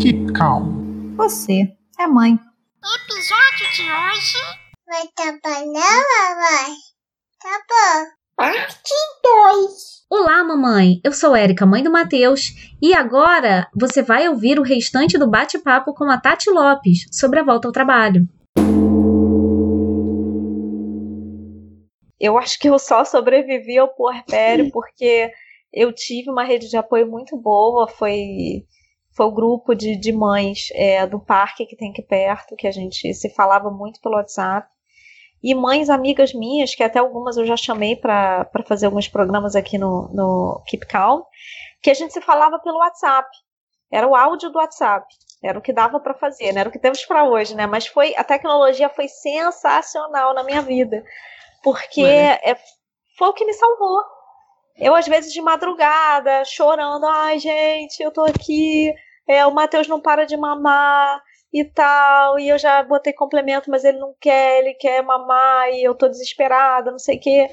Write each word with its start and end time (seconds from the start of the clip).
Keep 0.00 0.32
Calm. 0.32 1.16
Você 1.16 1.72
é 1.98 2.06
mãe. 2.06 2.38
Episódio 3.02 3.66
de 3.74 3.82
hoje. 3.82 4.38
Vai 4.86 5.08
trabalhar, 5.16 6.04
mamãe? 6.20 6.74
Tá 7.42 7.58
bom. 7.68 8.06
Parte 8.36 8.94
2. 9.24 10.06
Olá, 10.08 10.44
mamãe. 10.44 11.00
Eu 11.02 11.12
sou 11.12 11.34
Érica, 11.34 11.66
mãe 11.66 11.82
do 11.82 11.90
Matheus, 11.90 12.52
e 12.80 12.94
agora 12.94 13.68
você 13.74 14.00
vai 14.00 14.28
ouvir 14.28 14.60
o 14.60 14.62
restante 14.62 15.18
do 15.18 15.28
bate-papo 15.28 15.92
com 15.92 16.04
a 16.04 16.16
Tati 16.16 16.48
Lopes 16.48 17.08
sobre 17.10 17.40
a 17.40 17.44
volta 17.44 17.66
ao 17.66 17.72
trabalho. 17.72 18.22
Eu 22.20 22.38
acho 22.38 22.56
que 22.60 22.68
eu 22.68 22.78
só 22.78 23.04
sobrevivi 23.04 23.76
ao 23.78 23.88
puerpério 23.88 24.70
porque 24.70 25.32
eu 25.72 25.92
tive 25.92 26.30
uma 26.30 26.44
rede 26.44 26.68
de 26.68 26.76
apoio 26.76 27.10
muito 27.10 27.36
boa, 27.36 27.88
foi, 27.88 28.64
foi 29.18 29.26
o 29.26 29.32
grupo 29.32 29.74
de, 29.74 29.96
de 29.96 30.12
mães 30.12 30.68
é, 30.74 31.04
do 31.04 31.18
parque 31.18 31.66
que 31.66 31.74
tem 31.74 31.90
aqui 31.90 32.02
perto, 32.02 32.54
que 32.54 32.68
a 32.68 32.70
gente 32.70 33.12
se 33.12 33.28
falava 33.30 33.68
muito 33.68 34.00
pelo 34.00 34.14
WhatsApp. 34.14 34.68
E 35.42 35.56
mães 35.56 35.90
amigas 35.90 36.32
minhas, 36.32 36.72
que 36.72 36.84
até 36.84 37.00
algumas 37.00 37.36
eu 37.36 37.44
já 37.44 37.56
chamei 37.56 37.96
para 37.96 38.48
fazer 38.64 38.86
alguns 38.86 39.08
programas 39.08 39.56
aqui 39.56 39.76
no, 39.76 40.08
no 40.14 40.62
Keep 40.68 40.86
Calm, 40.86 41.22
que 41.82 41.90
a 41.90 41.94
gente 41.94 42.12
se 42.12 42.20
falava 42.20 42.60
pelo 42.60 42.78
WhatsApp. 42.78 43.28
Era 43.90 44.06
o 44.06 44.14
áudio 44.14 44.50
do 44.50 44.58
WhatsApp. 44.58 45.04
Era 45.42 45.58
o 45.58 45.62
que 45.62 45.72
dava 45.72 45.98
para 45.98 46.14
fazer, 46.14 46.52
né? 46.52 46.60
Era 46.60 46.68
o 46.68 46.72
que 46.72 46.78
temos 46.78 47.04
para 47.04 47.24
hoje, 47.24 47.56
né? 47.56 47.66
Mas 47.66 47.88
foi 47.88 48.14
a 48.16 48.22
tecnologia 48.22 48.88
foi 48.88 49.08
sensacional 49.08 50.32
na 50.32 50.44
minha 50.44 50.62
vida, 50.62 51.04
porque 51.62 52.02
é, 52.02 52.56
foi 53.16 53.28
o 53.28 53.32
que 53.32 53.44
me 53.44 53.52
salvou. 53.52 54.00
Eu, 54.76 54.94
às 54.94 55.08
vezes, 55.08 55.32
de 55.32 55.40
madrugada, 55.40 56.44
chorando, 56.44 57.04
ai, 57.04 57.40
gente, 57.40 58.00
eu 58.00 58.12
tô 58.12 58.22
aqui, 58.22 58.94
é, 59.28 59.46
o 59.46 59.54
Matheus 59.54 59.86
não 59.86 60.00
para 60.00 60.24
de 60.24 60.36
mamar 60.36 61.22
e 61.52 61.64
tal, 61.64 62.38
e 62.38 62.48
eu 62.48 62.58
já 62.58 62.82
botei 62.82 63.12
complemento, 63.12 63.70
mas 63.70 63.82
ele 63.82 63.98
não 63.98 64.14
quer, 64.20 64.58
ele 64.58 64.74
quer 64.74 65.02
mamar, 65.02 65.70
e 65.70 65.82
eu 65.82 65.94
tô 65.94 66.06
desesperada, 66.08 66.90
não 66.90 66.98
sei 66.98 67.16
o 67.16 67.20
quê. 67.20 67.48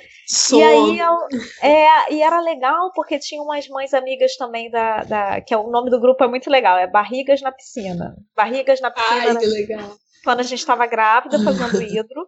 E 0.53 0.63
aí, 0.63 0.99
eu, 0.99 1.17
é, 1.61 2.13
e 2.13 2.21
era 2.21 2.41
legal, 2.41 2.91
porque 2.93 3.17
tinha 3.17 3.41
umas 3.41 3.67
mães 3.69 3.93
amigas 3.93 4.35
também 4.35 4.69
da, 4.69 5.03
da, 5.03 5.41
que 5.41 5.53
é, 5.53 5.57
o 5.57 5.69
nome 5.69 5.89
do 5.89 5.99
grupo 5.99 6.23
é 6.23 6.27
muito 6.27 6.49
legal, 6.49 6.77
é 6.77 6.87
Barrigas 6.87 7.41
na 7.41 7.51
Piscina. 7.51 8.15
Barrigas 8.35 8.81
na 8.81 8.91
Piscina. 8.91 9.31
Ai, 9.31 9.37
que 9.37 9.45
legal. 9.45 9.95
Quando 10.23 10.39
a 10.41 10.43
gente 10.43 10.59
estava 10.59 10.85
grávida, 10.87 11.41
fazendo 11.43 11.81
hidro. 11.81 12.27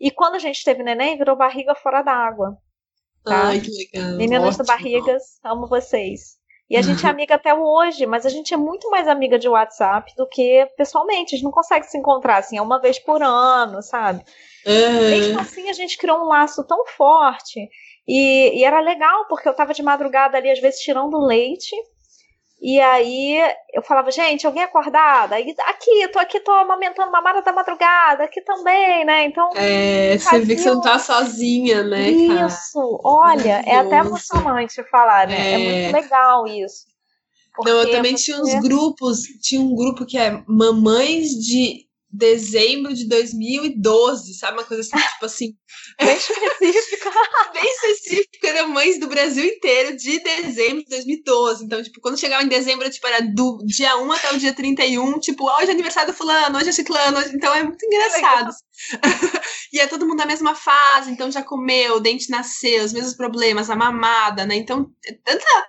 E 0.00 0.10
quando 0.10 0.34
a 0.34 0.38
gente 0.38 0.64
teve 0.64 0.82
neném, 0.82 1.16
virou 1.16 1.36
barriga 1.36 1.74
fora 1.74 2.02
d'água. 2.02 2.58
Tá? 3.24 3.48
Ai, 3.48 3.60
que 3.60 3.70
legal. 3.70 4.16
Meninas 4.16 4.56
do 4.56 4.62
Ótimo. 4.62 4.66
Barrigas, 4.66 5.38
amo 5.44 5.66
vocês. 5.66 6.38
E 6.68 6.76
a 6.76 6.82
gente 6.82 7.04
é 7.04 7.08
amiga 7.10 7.34
até 7.34 7.54
hoje, 7.54 8.06
mas 8.06 8.24
a 8.24 8.30
gente 8.30 8.54
é 8.54 8.56
muito 8.56 8.90
mais 8.90 9.06
amiga 9.06 9.38
de 9.38 9.48
WhatsApp 9.48 10.14
do 10.16 10.26
que 10.26 10.66
pessoalmente. 10.76 11.34
A 11.34 11.36
gente 11.36 11.44
não 11.44 11.50
consegue 11.50 11.86
se 11.86 11.98
encontrar 11.98 12.38
assim, 12.38 12.56
é 12.56 12.62
uma 12.62 12.80
vez 12.80 12.98
por 12.98 13.22
ano, 13.22 13.82
sabe? 13.82 14.24
Mesmo 14.66 15.34
Aham. 15.34 15.40
assim, 15.40 15.68
a 15.68 15.74
gente 15.74 15.98
criou 15.98 16.20
um 16.20 16.28
laço 16.28 16.64
tão 16.64 16.86
forte. 16.86 17.68
E, 18.08 18.58
e 18.58 18.64
era 18.64 18.80
legal, 18.80 19.26
porque 19.28 19.48
eu 19.48 19.54
tava 19.54 19.74
de 19.74 19.82
madrugada 19.82 20.38
ali, 20.38 20.50
às 20.50 20.60
vezes, 20.60 20.80
tirando 20.80 21.18
leite. 21.18 21.74
E 22.66 22.80
aí 22.80 23.36
eu 23.74 23.82
falava, 23.82 24.10
gente, 24.10 24.46
alguém 24.46 24.62
acordada? 24.62 25.38
E 25.38 25.54
aqui, 25.66 26.08
tô 26.08 26.18
aqui, 26.18 26.40
tô 26.40 26.50
amamentando 26.50 27.12
mamada 27.12 27.42
da 27.42 27.52
madrugada, 27.52 28.24
aqui 28.24 28.40
também, 28.40 29.04
né? 29.04 29.24
Então, 29.26 29.50
É, 29.54 30.16
você 30.16 30.40
vê 30.40 30.54
que 30.54 30.62
você 30.62 30.70
não 30.70 30.80
tá 30.80 30.98
sozinha, 30.98 31.82
né, 31.82 32.10
cara? 32.26 32.46
isso, 32.46 33.00
olha, 33.04 33.62
é 33.66 33.76
até 33.76 33.98
emocionante 33.98 34.82
falar, 34.84 35.28
né? 35.28 35.34
É, 35.34 35.52
É. 35.52 35.58
muito 35.58 35.92
legal 35.92 36.46
isso. 36.46 36.86
Não, 37.58 37.82
eu 37.82 37.90
também 37.90 38.16
você- 38.16 38.24
tinha 38.24 38.40
uns 38.40 38.54
grupos, 38.62 39.20
tinha 39.42 39.60
um 39.60 39.74
grupo 39.74 40.06
que 40.06 40.16
é 40.16 40.42
Mamães 40.48 41.32
de 41.32 41.86
dezembro 42.16 42.94
de 42.94 43.08
2012, 43.08 44.34
sabe? 44.34 44.58
Uma 44.58 44.64
coisa 44.64 44.82
assim, 44.82 44.90
tipo 45.14 45.26
assim, 45.26 45.56
bem 45.98 46.16
específica. 46.16 47.10
bem 47.52 47.64
específica, 47.64 48.48
era 48.48 48.66
Mães 48.66 48.98
do 49.00 49.08
Brasil 49.08 49.44
inteiro 49.44 49.96
de 49.96 50.20
dezembro 50.20 50.84
de 50.84 50.90
2012. 50.90 51.64
Então, 51.64 51.82
tipo, 51.82 52.00
quando 52.00 52.18
chegava 52.18 52.42
em 52.42 52.48
dezembro, 52.48 52.88
tipo, 52.88 53.06
era 53.06 53.20
do 53.20 53.58
dia 53.66 53.96
1 53.96 54.12
até 54.12 54.32
o 54.32 54.38
dia 54.38 54.54
31, 54.54 55.18
tipo, 55.18 55.44
hoje 55.44 55.70
é 55.70 55.72
aniversário 55.72 56.12
do 56.12 56.16
fulano, 56.16 56.56
hoje 56.56 56.68
é 56.68 56.72
ciclano, 56.72 57.18
hoje... 57.18 57.32
então 57.34 57.52
é 57.52 57.64
muito 57.64 57.84
engraçado. 57.84 58.54
e 59.72 59.80
é 59.80 59.86
todo 59.86 60.06
mundo 60.06 60.18
na 60.18 60.26
mesma 60.26 60.54
fase, 60.54 61.10
então 61.10 61.30
já 61.30 61.42
comeu, 61.42 61.96
o 61.96 62.00
dente 62.00 62.30
nasceu, 62.30 62.84
os 62.84 62.92
mesmos 62.92 63.14
problemas, 63.14 63.70
a 63.70 63.76
mamada, 63.76 64.46
né? 64.46 64.54
Então, 64.54 64.90
é 65.06 65.12
tanta, 65.24 65.66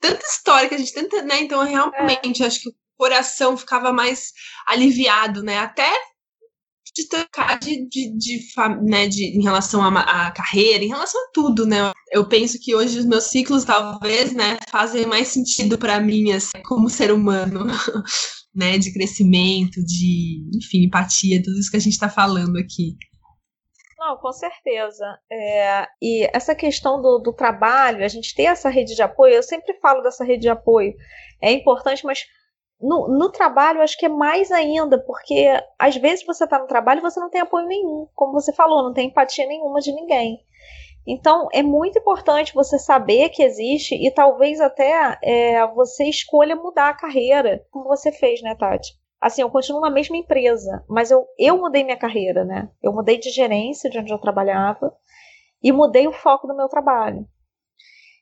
tanta 0.00 0.26
história 0.26 0.68
que 0.68 0.74
a 0.74 0.78
gente 0.78 0.92
tenta, 0.92 1.22
né? 1.22 1.40
Então, 1.40 1.62
realmente, 1.62 2.40
eu 2.40 2.46
acho 2.46 2.60
que 2.60 2.83
coração 2.96 3.56
ficava 3.56 3.92
mais 3.92 4.32
aliviado, 4.66 5.42
né? 5.42 5.58
Até 5.58 5.90
de 6.94 7.08
trocar 7.08 7.58
de, 7.58 7.88
de, 7.88 8.16
de, 8.16 8.40
né, 8.82 9.08
de, 9.08 9.36
em 9.36 9.42
relação 9.42 9.82
à 9.82 10.30
carreira, 10.30 10.84
em 10.84 10.88
relação 10.88 11.20
a 11.20 11.30
tudo, 11.32 11.66
né? 11.66 11.92
Eu 12.12 12.28
penso 12.28 12.58
que 12.60 12.74
hoje 12.74 13.00
os 13.00 13.04
meus 13.04 13.24
ciclos, 13.24 13.64
talvez, 13.64 14.32
né, 14.32 14.56
fazem 14.68 15.04
mais 15.04 15.28
sentido 15.28 15.76
para 15.76 15.98
mim, 16.00 16.30
assim, 16.30 16.62
como 16.64 16.88
ser 16.88 17.10
humano, 17.10 17.66
né? 18.54 18.78
De 18.78 18.92
crescimento, 18.92 19.84
de, 19.84 20.48
enfim, 20.56 20.84
empatia, 20.84 21.42
tudo 21.42 21.58
isso 21.58 21.70
que 21.70 21.76
a 21.76 21.80
gente 21.80 21.94
está 21.94 22.08
falando 22.08 22.56
aqui. 22.56 22.96
Não, 23.98 24.16
com 24.18 24.32
certeza. 24.32 25.18
É, 25.32 25.86
e 26.00 26.28
essa 26.32 26.54
questão 26.54 27.00
do, 27.00 27.18
do 27.18 27.32
trabalho, 27.32 28.04
a 28.04 28.08
gente 28.08 28.34
ter 28.34 28.44
essa 28.44 28.68
rede 28.68 28.94
de 28.94 29.02
apoio, 29.02 29.34
eu 29.34 29.42
sempre 29.42 29.74
falo 29.80 30.02
dessa 30.02 30.22
rede 30.22 30.42
de 30.42 30.48
apoio, 30.48 30.94
é 31.42 31.50
importante, 31.50 32.04
mas 32.04 32.20
no, 32.80 33.08
no 33.08 33.30
trabalho 33.30 33.80
acho 33.82 33.96
que 33.96 34.06
é 34.06 34.08
mais 34.08 34.50
ainda, 34.50 34.98
porque 34.98 35.46
às 35.78 35.96
vezes 35.96 36.24
você 36.24 36.44
está 36.44 36.58
no 36.58 36.66
trabalho 36.66 36.98
e 36.98 37.02
você 37.02 37.18
não 37.20 37.30
tem 37.30 37.40
apoio 37.40 37.66
nenhum, 37.66 38.08
como 38.14 38.32
você 38.32 38.52
falou, 38.52 38.82
não 38.82 38.92
tem 38.92 39.08
empatia 39.08 39.46
nenhuma 39.46 39.80
de 39.80 39.92
ninguém. 39.92 40.38
Então 41.06 41.48
é 41.52 41.62
muito 41.62 41.98
importante 41.98 42.54
você 42.54 42.78
saber 42.78 43.28
que 43.28 43.42
existe 43.42 43.94
e 43.94 44.10
talvez 44.10 44.60
até 44.60 45.18
é, 45.22 45.66
você 45.68 46.04
escolha 46.04 46.56
mudar 46.56 46.88
a 46.88 46.96
carreira, 46.96 47.64
como 47.70 47.86
você 47.86 48.10
fez, 48.10 48.40
né, 48.42 48.54
Tati? 48.54 48.92
Assim, 49.20 49.42
eu 49.42 49.50
continuo 49.50 49.80
na 49.80 49.90
mesma 49.90 50.16
empresa, 50.16 50.84
mas 50.88 51.10
eu, 51.10 51.26
eu 51.38 51.56
mudei 51.58 51.82
minha 51.82 51.96
carreira, 51.96 52.44
né? 52.44 52.68
Eu 52.82 52.92
mudei 52.92 53.18
de 53.18 53.30
gerência 53.30 53.88
de 53.88 53.98
onde 53.98 54.12
eu 54.12 54.18
trabalhava 54.18 54.94
e 55.62 55.72
mudei 55.72 56.06
o 56.06 56.12
foco 56.12 56.46
do 56.46 56.54
meu 56.56 56.68
trabalho. 56.68 57.26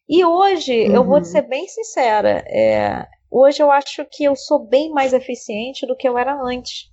E 0.09 0.25
hoje, 0.25 0.73
eu 0.93 1.05
vou 1.05 1.19
Uhum. 1.19 1.25
ser 1.25 1.43
bem 1.43 1.67
sincera, 1.67 2.45
é, 2.47 3.07
hoje 3.33 3.63
eu 3.63 3.71
acho 3.71 4.05
que 4.11 4.25
eu 4.25 4.37
sou 4.37 4.59
bem 4.59 4.91
mais 4.91 5.13
eficiente 5.13 5.87
do 5.87 5.97
que 5.97 6.09
eu 6.09 6.19
era 6.19 6.35
antes. 6.35 6.91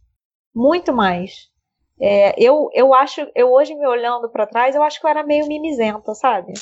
Muito 0.55 0.93
mais. 0.93 1.49
É, 1.99 2.33
eu, 2.41 2.69
eu 2.73 2.93
acho, 2.93 3.29
eu 3.35 3.51
hoje 3.51 3.75
me 3.75 3.85
olhando 3.85 4.29
para 4.29 4.47
trás, 4.47 4.73
eu 4.73 4.81
acho 4.81 4.99
que 4.99 5.05
eu 5.05 5.09
era 5.09 5.21
meio 5.21 5.45
mimizenta, 5.47 6.13
sabe? 6.13 6.53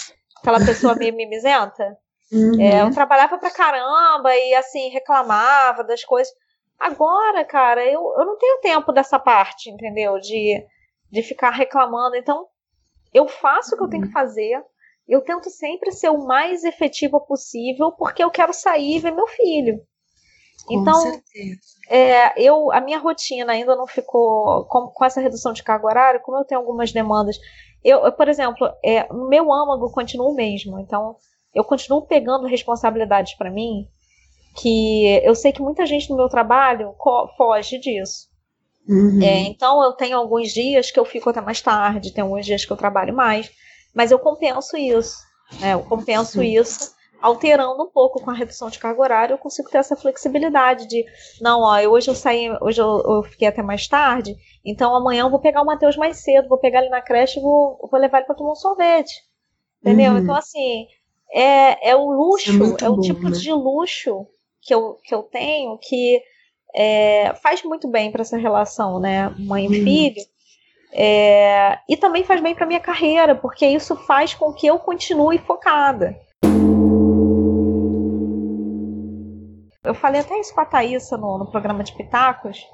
Aquela 0.41 0.57
pessoa 0.65 0.95
meio 0.95 1.13
mimizenta. 1.15 1.97
É, 2.59 2.81
eu 2.81 2.91
trabalhava 2.91 3.37
pra 3.37 3.51
caramba 3.51 4.35
e 4.35 4.53
assim, 4.55 4.89
reclamava 4.89 5.83
das 5.83 6.03
coisas. 6.03 6.33
Agora, 6.79 7.45
cara, 7.45 7.85
eu, 7.85 8.01
eu 8.17 8.25
não 8.25 8.37
tenho 8.37 8.59
tempo 8.59 8.91
dessa 8.91 9.17
parte, 9.17 9.69
entendeu? 9.69 10.19
De, 10.19 10.65
de 11.11 11.23
ficar 11.23 11.51
reclamando. 11.51 12.15
Então, 12.15 12.47
eu 13.13 13.27
faço 13.27 13.73
o 13.75 13.77
que 13.77 13.83
eu 13.83 13.89
tenho 13.89 14.03
que 14.07 14.11
fazer. 14.11 14.61
Eu 15.07 15.21
tento 15.21 15.49
sempre 15.49 15.91
ser 15.91 16.09
o 16.09 16.25
mais 16.25 16.63
efetiva 16.63 17.19
possível, 17.19 17.91
porque 17.91 18.23
eu 18.23 18.29
quero 18.29 18.53
sair 18.53 18.97
e 18.97 18.99
ver 18.99 19.11
meu 19.11 19.27
filho. 19.27 19.81
Então, 20.69 20.93
Com 20.93 21.11
certeza. 21.11 21.59
é, 21.89 22.41
eu, 22.41 22.71
a 22.71 22.81
minha 22.81 22.99
rotina 22.99 23.53
ainda 23.53 23.75
não 23.75 23.87
ficou 23.87 24.65
com, 24.65 24.87
com 24.87 25.05
essa 25.05 25.21
redução 25.21 25.53
de 25.53 25.63
carga 25.63 25.85
horária, 25.85 26.19
como 26.19 26.37
eu 26.37 26.43
tenho 26.43 26.59
algumas 26.59 26.91
demandas. 26.91 27.37
Eu, 27.83 28.03
eu, 28.03 28.11
por 28.11 28.27
exemplo, 28.27 28.69
é, 28.83 29.03
o 29.09 29.29
meu 29.29 29.53
âmago 29.53 29.89
continua 29.91 30.27
o 30.27 30.35
mesmo, 30.35 30.77
então 30.79 31.15
eu 31.55 31.63
continuo 31.63 32.01
pegando 32.05 32.47
responsabilidades 32.47 33.33
para 33.35 33.49
mim 33.49 33.87
que 34.59 35.05
eu 35.23 35.35
sei 35.35 35.51
que 35.51 35.61
muita 35.61 35.85
gente 35.85 36.09
no 36.09 36.17
meu 36.17 36.27
trabalho 36.27 36.95
foge 37.37 37.79
disso. 37.79 38.27
Uhum. 38.87 39.21
É, 39.21 39.39
então 39.41 39.83
eu 39.83 39.93
tenho 39.93 40.17
alguns 40.17 40.51
dias 40.51 40.89
que 40.89 40.99
eu 40.99 41.05
fico 41.05 41.29
até 41.29 41.41
mais 41.41 41.61
tarde, 41.61 42.11
tem 42.11 42.23
alguns 42.23 42.45
dias 42.45 42.65
que 42.65 42.71
eu 42.71 42.77
trabalho 42.77 43.13
mais, 43.13 43.51
mas 43.97 44.11
eu 44.11 44.19
compenso 44.19 44.77
isso. 44.77 45.17
né? 45.59 45.73
Eu 45.73 45.81
compenso 45.81 46.41
isso 46.43 46.95
alterando 47.21 47.81
um 47.83 47.89
pouco 47.89 48.21
com 48.21 48.29
a 48.29 48.33
redução 48.33 48.69
de 48.69 48.77
carga 48.77 49.01
horária, 49.01 49.33
eu 49.33 49.37
consigo 49.39 49.69
ter 49.71 49.79
essa 49.79 49.95
flexibilidade 49.95 50.87
de, 50.87 51.03
não, 51.41 51.61
ó, 51.61 51.79
eu- 51.79 51.91
hoje 51.91 52.07
eu 52.11 52.13
saí, 52.15 52.47
hoje 52.61 52.79
eu, 52.79 53.01
eu 53.05 53.23
fiquei 53.23 53.47
até 53.47 53.63
mais 53.63 53.87
tarde, 53.87 54.35
então 54.63 54.95
amanhã 54.95 55.23
eu 55.23 55.29
vou 55.31 55.39
pegar 55.39 55.63
o 55.63 55.65
Matheus 55.65 55.97
mais 55.97 56.17
cedo, 56.23 56.47
vou 56.47 56.59
pegar 56.59 56.81
ele 56.81 56.89
na 56.89 57.01
creche 57.01 57.39
e 57.39 57.41
vou, 57.41 57.79
vou 57.91 57.99
levar 57.99 58.19
ele 58.19 58.27
para 58.27 58.35
tomar 58.35 58.51
um 58.51 58.55
sorvete. 58.55 59.13
Entendeu? 59.81 60.11
Uhum. 60.13 60.17
Então, 60.19 60.35
assim, 60.35 60.85
é, 61.31 61.89
é 61.89 61.95
o 61.95 62.11
luxo, 62.11 62.63
É 62.81 62.85
é 62.85 62.89
o 62.89 62.95
bom, 62.95 63.01
tipo 63.01 63.29
né? 63.29 63.37
de 63.37 63.51
luxo 63.53 64.27
que 64.61 64.73
eu, 64.73 64.95
que 65.03 65.15
eu 65.15 65.23
tenho 65.23 65.77
que 65.79 66.21
é, 66.75 67.33
faz 67.41 67.63
muito 67.63 67.87
bem 67.87 68.11
para 68.11 68.21
essa 68.21 68.37
relação, 68.37 68.99
né? 68.99 69.33
Mãe 69.39 69.65
e 69.65 69.67
Uhum. 69.67 69.73
filho. 69.83 70.21
É, 70.91 71.79
e 71.87 71.97
também 71.97 72.23
faz 72.23 72.41
bem 72.41 72.55
para 72.55 72.65
minha 72.65 72.79
carreira, 72.79 73.35
porque 73.35 73.65
isso 73.65 73.95
faz 73.95 74.33
com 74.33 74.53
que 74.53 74.67
eu 74.67 74.79
continue 74.79 75.37
focada. 75.37 76.15
Eu 79.83 79.93
falei 79.93 80.21
até 80.21 80.37
isso 80.39 80.53
com 80.53 80.61
a 80.61 80.65
Thaísa 80.65 81.17
no, 81.17 81.37
no 81.37 81.49
programa 81.49 81.83
de 81.83 81.95
Pitacos. 81.95 82.67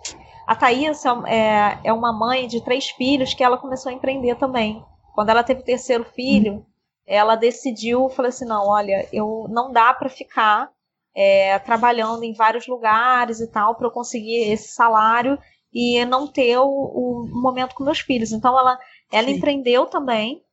A 0.47 0.55
Thaísa 0.55 1.23
é, 1.27 1.77
é 1.83 1.93
uma 1.93 2.11
mãe 2.11 2.47
de 2.47 2.63
três 2.63 2.89
filhos 2.89 3.33
que 3.33 3.43
ela 3.43 3.57
começou 3.57 3.91
a 3.91 3.93
empreender 3.93 4.35
também. 4.35 4.83
Quando 5.13 5.29
ela 5.29 5.43
teve 5.43 5.61
o 5.61 5.65
terceiro 5.65 6.03
filho, 6.03 6.65
ela 7.05 7.35
decidiu, 7.35 8.09
falou 8.09 8.29
assim, 8.29 8.45
não, 8.45 8.67
olha, 8.67 9.07
eu 9.13 9.45
não 9.49 9.71
dá 9.71 9.93
para 9.93 10.09
ficar 10.09 10.69
é, 11.15 11.59
trabalhando 11.59 12.23
em 12.23 12.33
vários 12.33 12.67
lugares 12.67 13.39
e 13.39 13.47
tal 13.47 13.75
para 13.75 13.87
eu 13.87 13.91
conseguir 13.91 14.51
esse 14.51 14.69
salário 14.69 15.37
e 15.73 16.03
não 16.05 16.27
ter 16.27 16.57
o, 16.57 16.67
o, 16.67 17.27
momento 17.31 17.73
com 17.73 17.83
meus 17.83 17.99
filhos. 17.99 18.31
Então 18.31 18.57
ela, 18.57 18.77
ela 19.11 19.31
empreendeu 19.31 19.85
também. 19.85 20.43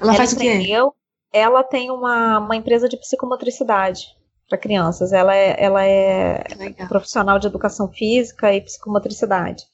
Ela, 0.00 0.10
ela 0.10 0.14
faz 0.14 0.32
empreendeu, 0.32 0.88
o 0.88 0.92
quê? 0.92 0.98
Ela 1.32 1.62
tem 1.62 1.90
uma, 1.90 2.38
uma 2.38 2.56
empresa 2.56 2.88
de 2.88 2.96
psicomotricidade 2.96 4.06
para 4.48 4.56
crianças. 4.56 5.12
Ela 5.12 5.34
é, 5.34 5.56
ela 5.58 5.84
é 5.84 6.42
profissional 6.88 7.38
de 7.38 7.46
educação 7.46 7.88
física 7.92 8.54
e 8.54 8.60
psicomotricidade. 8.60 9.64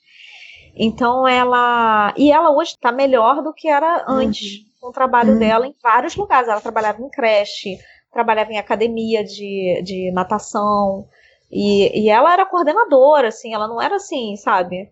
Então 0.75 1.29
ela. 1.29 2.14
E 2.17 2.32
ela 2.32 2.50
hoje 2.50 2.73
está 2.73 2.90
melhor 2.90 3.43
do 3.43 3.52
que 3.52 3.69
era 3.69 4.05
antes, 4.08 4.58
uhum. 4.58 4.64
com 4.81 4.88
o 4.88 4.93
trabalho 4.93 5.34
uhum. 5.34 5.38
dela 5.38 5.67
em 5.67 5.75
vários 5.82 6.17
lugares. 6.17 6.49
Ela 6.49 6.61
trabalhava 6.61 7.02
em 7.02 7.11
creche, 7.11 7.79
trabalhava 8.11 8.52
em 8.52 8.58
academia 8.58 9.23
de, 9.23 9.82
de 9.84 10.11
natação. 10.12 11.06
E, 11.53 12.05
e 12.05 12.09
ela 12.09 12.33
era 12.33 12.47
coordenadora, 12.47 13.29
assim, 13.29 13.53
ela 13.53 13.69
não 13.69 13.81
era 13.81 13.97
assim, 13.97 14.35
sabe? 14.37 14.91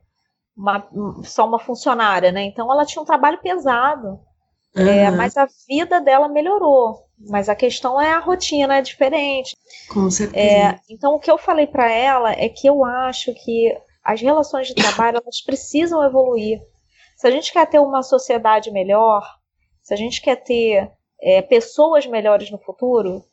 Uma, 0.54 0.86
só 1.24 1.46
uma 1.46 1.58
funcionária, 1.58 2.30
né? 2.30 2.42
Então 2.42 2.70
ela 2.70 2.84
tinha 2.84 3.00
um 3.00 3.06
trabalho 3.06 3.40
pesado. 3.40 4.20
Uhum. 4.76 4.86
É, 4.86 5.10
mas 5.10 5.36
a 5.38 5.48
vida 5.66 6.00
dela 6.00 6.28
melhorou. 6.28 7.06
Mas 7.28 7.48
a 7.48 7.54
questão 7.54 8.00
é 8.00 8.12
a 8.12 8.18
rotina 8.18 8.76
é 8.76 8.82
diferente. 8.82 9.56
Com 9.88 10.10
certeza. 10.10 10.46
É, 10.46 10.80
então 10.88 11.14
o 11.14 11.18
que 11.18 11.30
eu 11.30 11.38
falei 11.38 11.66
para 11.66 11.90
ela 11.90 12.32
é 12.32 12.48
que 12.48 12.66
eu 12.66 12.84
acho 12.84 13.32
que 13.34 13.74
as 14.04 14.20
relações 14.20 14.68
de 14.68 14.74
trabalho 14.74 15.18
elas 15.18 15.42
precisam 15.42 16.04
evoluir. 16.04 16.60
Se 17.16 17.26
a 17.26 17.30
gente 17.30 17.52
quer 17.52 17.66
ter 17.66 17.78
uma 17.78 18.02
sociedade 18.02 18.70
melhor, 18.70 19.22
se 19.82 19.94
a 19.94 19.96
gente 19.96 20.20
quer 20.20 20.36
ter 20.36 20.90
é, 21.20 21.42
pessoas 21.42 22.06
melhores 22.06 22.50
no 22.50 22.58
futuro, 22.58 23.24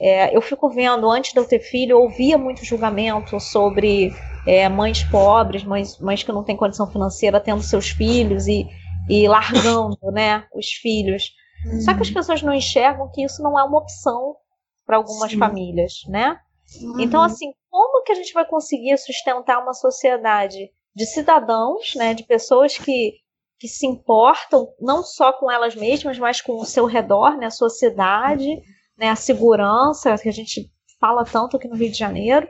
é, 0.00 0.36
eu 0.36 0.40
fico 0.40 0.68
vendo, 0.68 1.10
antes 1.10 1.32
de 1.32 1.38
eu 1.38 1.46
ter 1.46 1.60
filho, 1.60 1.92
eu 1.92 2.02
ouvia 2.02 2.36
muito 2.36 2.64
julgamento 2.64 3.38
sobre 3.38 4.12
é, 4.46 4.68
mães 4.68 5.04
pobres, 5.04 5.64
mães, 5.64 5.98
mães 5.98 6.22
que 6.22 6.32
não 6.32 6.42
têm 6.42 6.56
condição 6.56 6.90
financeira 6.90 7.40
tendo 7.40 7.62
seus 7.62 7.90
filhos 7.90 8.46
e, 8.46 8.66
e 9.08 9.28
largando 9.28 9.98
né, 10.12 10.44
os 10.54 10.66
filhos. 10.70 11.32
Uhum. 11.66 11.80
Só 11.80 11.94
que 11.94 12.02
as 12.02 12.08
uhum. 12.08 12.14
pessoas 12.14 12.42
não 12.42 12.52
enxergam 12.52 13.10
que 13.12 13.24
isso 13.24 13.42
não 13.42 13.58
é 13.58 13.62
uma 13.62 13.78
opção 13.78 14.36
para 14.84 14.96
algumas 14.96 15.30
Sim. 15.30 15.38
famílias, 15.38 15.92
né? 16.08 16.36
Uhum. 16.80 17.00
Então, 17.00 17.22
assim, 17.22 17.52
como 17.70 18.02
que 18.02 18.12
a 18.12 18.14
gente 18.16 18.32
vai 18.32 18.44
conseguir 18.44 18.96
sustentar 18.98 19.62
uma 19.62 19.74
sociedade 19.74 20.70
de 20.94 21.06
cidadãos, 21.06 21.94
né, 21.94 22.12
de 22.12 22.24
pessoas 22.24 22.76
que, 22.76 23.14
que 23.58 23.68
se 23.68 23.86
importam 23.86 24.68
não 24.80 25.02
só 25.02 25.32
com 25.32 25.50
elas 25.50 25.74
mesmas, 25.74 26.18
mas 26.18 26.40
com 26.40 26.60
o 26.60 26.64
seu 26.66 26.84
redor, 26.84 27.38
né, 27.38 27.46
a 27.46 27.50
sociedade, 27.50 28.60
né, 29.02 29.08
a 29.08 29.16
segurança, 29.16 30.16
que 30.16 30.28
a 30.28 30.32
gente 30.32 30.70
fala 31.00 31.24
tanto 31.24 31.56
aqui 31.56 31.66
no 31.66 31.74
Rio 31.74 31.90
de 31.90 31.98
Janeiro, 31.98 32.46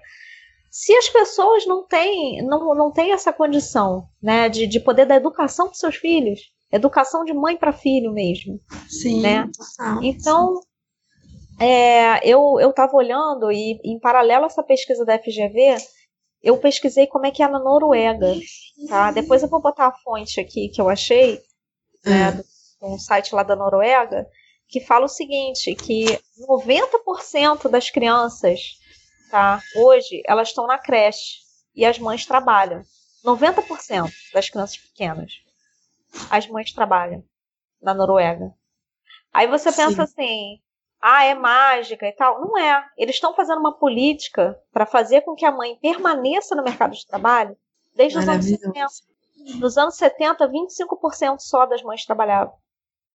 se 0.70 0.94
as 0.94 1.08
pessoas 1.08 1.66
não 1.66 1.86
têm, 1.86 2.42
não, 2.42 2.74
não 2.74 2.92
têm 2.92 3.12
essa 3.12 3.32
condição 3.32 4.06
né, 4.22 4.50
de, 4.50 4.66
de 4.66 4.78
poder 4.78 5.06
dar 5.06 5.16
educação 5.16 5.68
para 5.68 5.76
seus 5.76 5.96
filhos, 5.96 6.40
educação 6.70 7.24
de 7.24 7.32
mãe 7.32 7.56
para 7.56 7.72
filho 7.72 8.12
mesmo. 8.12 8.60
Sim. 8.86 9.22
Né? 9.22 9.50
Então, 10.02 10.60
é, 11.58 12.26
eu 12.28 12.58
estava 12.68 12.94
olhando 12.94 13.50
e, 13.50 13.80
em 13.82 13.98
paralelo 13.98 14.44
a 14.44 14.48
essa 14.48 14.62
pesquisa 14.62 15.06
da 15.06 15.18
FGV, 15.18 15.76
eu 16.42 16.58
pesquisei 16.58 17.06
como 17.06 17.24
é 17.24 17.30
que 17.30 17.42
é 17.42 17.48
na 17.48 17.58
Noruega. 17.58 18.34
Tá? 18.90 19.10
Depois 19.10 19.42
eu 19.42 19.48
vou 19.48 19.62
botar 19.62 19.86
a 19.86 19.96
fonte 20.04 20.38
aqui 20.38 20.68
que 20.68 20.82
eu 20.82 20.90
achei, 20.90 21.40
né, 22.04 22.42
um 22.82 22.98
site 22.98 23.34
lá 23.34 23.42
da 23.42 23.56
Noruega, 23.56 24.26
que 24.72 24.80
fala 24.80 25.04
o 25.04 25.08
seguinte, 25.08 25.74
que 25.74 26.06
90% 26.48 27.68
das 27.68 27.90
crianças, 27.90 28.78
tá, 29.30 29.62
hoje, 29.76 30.22
elas 30.26 30.48
estão 30.48 30.66
na 30.66 30.78
creche 30.78 31.40
e 31.76 31.84
as 31.84 31.98
mães 31.98 32.24
trabalham. 32.24 32.82
90% 33.24 34.10
das 34.32 34.48
crianças 34.48 34.78
pequenas 34.78 35.32
as 36.30 36.46
mães 36.46 36.72
trabalham 36.72 37.24
na 37.80 37.94
Noruega. 37.94 38.52
Aí 39.32 39.46
você 39.46 39.70
Sim. 39.70 39.86
pensa 39.86 40.02
assim, 40.02 40.60
ah, 41.00 41.24
é 41.24 41.34
mágica 41.34 42.06
e 42.06 42.12
tal. 42.12 42.40
Não 42.40 42.58
é. 42.58 42.86
Eles 42.96 43.16
estão 43.16 43.34
fazendo 43.34 43.60
uma 43.60 43.78
política 43.78 44.58
para 44.72 44.86
fazer 44.86 45.22
com 45.22 45.34
que 45.34 45.44
a 45.44 45.52
mãe 45.52 45.78
permaneça 45.80 46.54
no 46.54 46.62
mercado 46.62 46.92
de 46.92 47.06
trabalho 47.06 47.56
desde 47.94 48.18
os 48.18 48.28
anos 48.28 48.46
70. 48.46 48.86
Nos 49.58 49.76
anos 49.76 49.96
70, 49.96 50.48
25% 50.48 51.38
só 51.40 51.66
das 51.66 51.82
mães 51.82 52.04
trabalhavam. 52.04 52.54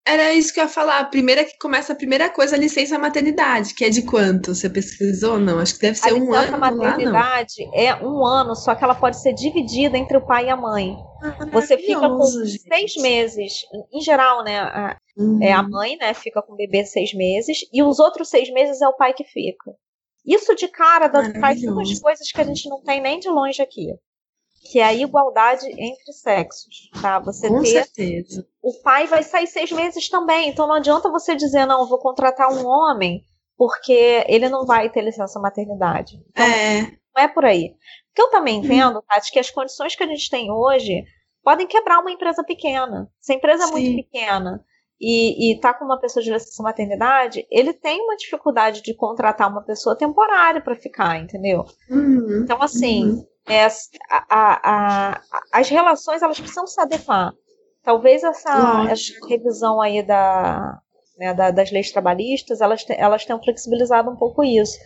Era 0.08 0.34
isso 0.34 0.54
que 0.54 0.60
eu 0.60 0.64
ia 0.64 0.70
falar. 0.70 1.00
A 1.00 1.06
primeira 1.06 1.44
que 1.44 1.58
começa 1.58 1.92
a 1.92 1.96
primeira 1.96 2.30
coisa, 2.30 2.56
a 2.56 2.60
licença 2.60 2.98
maternidade, 2.98 3.74
que 3.74 3.84
é 3.84 3.90
de 3.90 4.04
quanto? 4.04 4.56
Você 4.56 4.70
pesquisou? 4.70 5.38
Não, 5.38 5.60
acho 5.60 5.76
que 5.76 5.82
deve 5.82 5.98
ser 5.98 6.12
a 6.12 6.16
um 6.16 6.34
ano. 6.34 6.36
A 6.36 6.40
licença 6.40 6.58
maternidade 6.58 7.66
lá, 7.66 7.72
é 7.74 7.96
um 7.96 8.26
ano, 8.26 8.56
só 8.56 8.74
que 8.74 8.84
ela 8.84 8.96
pode 8.96 9.22
ser 9.22 9.34
dividida 9.34 9.98
entre 9.98 10.16
o 10.16 10.26
pai 10.26 10.46
e 10.46 10.50
a 10.50 10.56
mãe. 10.56 10.96
Ah, 11.22 11.46
Você 11.52 11.78
fica 11.78 12.08
com 12.08 12.24
gente. 12.24 12.62
seis 12.62 12.96
meses, 12.96 13.66
em 13.92 14.00
geral, 14.00 14.46
né? 14.46 14.60
A, 14.60 14.98
uhum. 15.18 15.40
é 15.44 15.52
a 15.52 15.62
mãe, 15.62 15.98
né? 15.98 16.14
Fica 16.14 16.42
com 16.42 16.54
o 16.54 16.58
bebê 16.58 16.86
seis 16.86 17.14
meses, 17.14 17.60
e 17.74 17.84
os 17.84 18.00
outros 18.00 18.30
seis 18.30 18.50
meses 18.54 18.82
é 18.82 18.88
o 18.88 18.96
pai 18.96 19.14
que 19.14 19.26
fica. 19.26 19.74
Isso 20.26 20.56
de 20.56 20.70
cara 20.70 21.10
traz 21.10 21.62
duas 21.62 22.00
coisas 22.00 22.32
que 22.32 22.42
a 22.42 22.44
gente 22.46 22.70
não 22.70 22.82
tem 22.82 23.02
nem 23.02 23.20
de 23.20 23.30
longe 23.30 23.62
aqui 23.62 23.94
que 24.62 24.80
é 24.80 24.84
a 24.84 24.94
igualdade 24.94 25.66
entre 25.68 26.14
sexos, 26.14 26.90
tá? 27.02 27.20
Você 27.20 27.48
Com 27.48 27.62
ter 27.62 27.86
certeza. 27.86 28.46
o 28.62 28.74
pai 28.82 29.08
vai 29.08 29.24
sair 29.24 29.48
seis 29.48 29.72
meses 29.72 30.10
também, 30.10 30.50
então 30.50 30.68
não 30.68 30.76
adianta 30.76 31.10
você 31.10 31.36
dizer 31.36 31.66
não, 31.66 31.88
vou 31.88 32.00
contratar 32.00 32.52
um 32.52 32.66
homem 32.66 33.24
porque 33.58 34.24
ele 34.28 34.50
não 34.50 34.66
vai 34.66 34.90
ter 34.90 35.02
licença 35.02 35.40
maternidade. 35.40 36.22
Então, 36.30 36.46
é. 36.46 36.82
Não 37.16 37.24
é 37.24 37.28
por 37.28 37.46
aí. 37.46 37.70
O 38.12 38.14
que 38.14 38.22
eu 38.22 38.30
também 38.30 38.60
entendo, 38.60 39.02
Tati, 39.02 39.32
que 39.32 39.40
as 39.40 39.50
condições 39.50 39.96
que 39.96 40.04
a 40.04 40.08
gente 40.08 40.30
tem 40.30 40.52
hoje 40.52 41.04
podem 41.44 41.66
quebrar 41.66 42.00
uma 42.00 42.12
empresa 42.12 42.44
pequena. 42.44 43.10
Se 43.20 43.34
a 43.34 43.36
empresa 43.36 43.64
Sim. 43.64 43.70
é 43.70 43.72
muito 43.72 44.04
pequena 44.04 44.64
e, 45.02 45.56
está 45.56 45.74
com 45.74 45.86
uma 45.86 46.00
pessoa 46.00 46.22
de 46.22 46.32
licença 46.32 46.62
maternidade, 46.62 47.48
ele 47.50 47.74
tem 47.74 48.00
uma 48.02 48.16
dificuldade 48.16 48.84
de 48.84 48.94
contratar 48.94 49.50
uma 49.50 49.64
pessoa 49.64 49.98
temporária 49.98 50.62
para 50.62 50.76
ficar, 50.76 51.20
entendeu? 51.20 51.66
Uhum. 51.90 52.42
Então, 52.44 52.62
assim, 52.62 53.06
uhum 53.06 53.26
é, 53.48 53.66
a, 54.10 54.26
a, 54.30 55.12
a, 55.12 55.22
as 55.54 55.70
relações 55.70 56.22
elas 56.22 56.40
precisam 56.40 56.68
se 56.68 56.80
adequar. 56.80 57.34
Talvez 57.84 58.24
essa, 58.24 58.86
essa 58.90 59.28
revisão 59.28 59.80
aí 59.82 60.04
da, 60.04 60.78
né, 61.18 61.34
da, 61.34 61.52
das 61.52 61.72
leis 61.72 61.92
trabalhistas, 61.92 62.60
elas, 62.60 62.86
elas 62.90 63.26
tenham 63.26 63.42
flexibilizado 63.42 64.10
um 64.10 64.16
pouco 64.16 64.44
isso. 64.44 64.78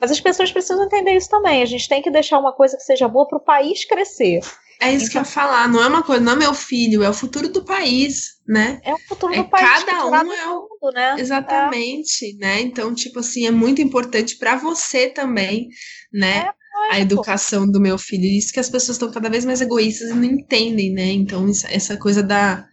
Mas 0.00 0.10
as 0.10 0.20
pessoas 0.20 0.52
precisam 0.52 0.84
entender 0.84 1.16
isso 1.16 1.28
também. 1.28 1.62
A 1.62 1.66
gente 1.66 1.88
tem 1.88 2.02
que 2.02 2.10
deixar 2.10 2.38
uma 2.38 2.52
coisa 2.52 2.76
que 2.76 2.82
seja 2.82 3.08
boa 3.08 3.26
para 3.26 3.38
o 3.38 3.44
país 3.44 3.84
crescer. 3.84 4.40
É 4.80 4.92
isso 4.92 5.06
então, 5.06 5.10
que 5.10 5.18
eu 5.18 5.20
ia 5.20 5.24
falar, 5.24 5.68
não 5.68 5.82
é 5.82 5.86
uma 5.86 6.02
coisa, 6.02 6.22
não 6.22 6.32
é 6.32 6.36
meu 6.36 6.52
filho, 6.52 7.02
é 7.02 7.08
o 7.08 7.14
futuro 7.14 7.48
do 7.48 7.64
país, 7.64 8.40
né? 8.46 8.80
É 8.84 8.92
o 8.92 8.98
futuro 8.98 9.32
é, 9.32 9.38
do 9.38 9.48
país. 9.48 9.84
Cada 9.84 10.06
um 10.06 10.32
é 10.32 10.46
o 10.48 10.60
mundo, 10.62 10.92
né? 10.92 11.14
Exatamente, 11.18 12.34
é. 12.34 12.38
né? 12.38 12.60
Então, 12.60 12.92
tipo 12.94 13.20
assim, 13.20 13.46
é 13.46 13.50
muito 13.50 13.80
importante 13.80 14.36
para 14.36 14.56
você 14.56 15.08
também, 15.08 15.68
né? 16.12 16.48
É 16.48 16.63
a 16.90 17.00
educação 17.00 17.70
do 17.70 17.80
meu 17.80 17.98
filho. 17.98 18.24
Isso 18.24 18.52
que 18.52 18.60
as 18.60 18.70
pessoas 18.70 18.96
estão 18.96 19.10
cada 19.10 19.28
vez 19.28 19.44
mais 19.44 19.60
egoístas 19.60 20.10
e 20.10 20.14
não 20.14 20.24
entendem, 20.24 20.92
né? 20.92 21.06
Então, 21.06 21.46
essa 21.68 21.96
coisa 21.96 22.22
da, 22.22 22.66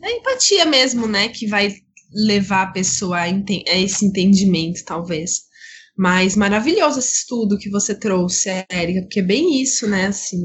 da 0.00 0.10
empatia 0.10 0.64
mesmo, 0.64 1.06
né? 1.06 1.28
Que 1.28 1.46
vai 1.46 1.74
levar 2.12 2.62
a 2.62 2.72
pessoa 2.72 3.18
a, 3.18 3.22
a 3.24 3.78
esse 3.78 4.04
entendimento, 4.04 4.84
talvez. 4.84 5.48
Mas 5.96 6.36
maravilhoso 6.36 7.00
esse 7.00 7.18
estudo 7.20 7.58
que 7.58 7.68
você 7.68 7.92
trouxe, 7.92 8.48
Érica, 8.70 9.02
porque 9.02 9.18
é 9.18 9.22
bem 9.22 9.60
isso, 9.60 9.88
né? 9.88 10.06
Assim, 10.06 10.40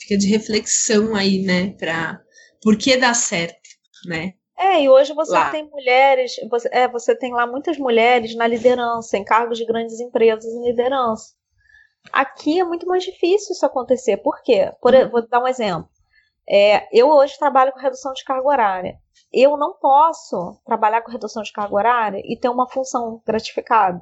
fica 0.00 0.16
de 0.16 0.28
reflexão 0.28 1.16
aí, 1.16 1.42
né? 1.42 1.70
Pra 1.78 2.20
por 2.62 2.78
que 2.78 2.96
dá 2.96 3.12
certo, 3.12 3.58
né? 4.06 4.34
É, 4.56 4.82
e 4.82 4.88
hoje 4.88 5.12
você 5.12 5.32
lá. 5.32 5.50
tem 5.50 5.68
mulheres, 5.68 6.32
você, 6.48 6.68
é, 6.72 6.88
você 6.88 7.14
tem 7.14 7.32
lá 7.32 7.46
muitas 7.46 7.76
mulheres 7.76 8.36
na 8.36 8.46
liderança, 8.46 9.18
em 9.18 9.24
cargos 9.24 9.58
de 9.58 9.66
grandes 9.66 9.98
empresas 9.98 10.44
em 10.44 10.64
liderança. 10.64 11.34
Aqui 12.12 12.60
é 12.60 12.64
muito 12.64 12.86
mais 12.86 13.02
difícil 13.02 13.52
isso 13.52 13.66
acontecer. 13.66 14.18
Por 14.18 14.42
quê? 14.42 14.72
Por, 14.80 14.92
vou 15.10 15.26
dar 15.26 15.40
um 15.42 15.48
exemplo. 15.48 15.88
É, 16.48 16.86
eu 16.96 17.08
hoje 17.08 17.38
trabalho 17.38 17.72
com 17.72 17.80
redução 17.80 18.12
de 18.12 18.24
carga 18.24 18.46
horária. 18.46 18.98
Eu 19.32 19.56
não 19.56 19.74
posso 19.74 20.60
trabalhar 20.64 21.02
com 21.02 21.10
redução 21.10 21.42
de 21.42 21.52
carga 21.52 21.74
horária 21.74 22.22
e 22.24 22.38
ter 22.38 22.48
uma 22.48 22.68
função 22.68 23.20
gratificada. 23.26 24.00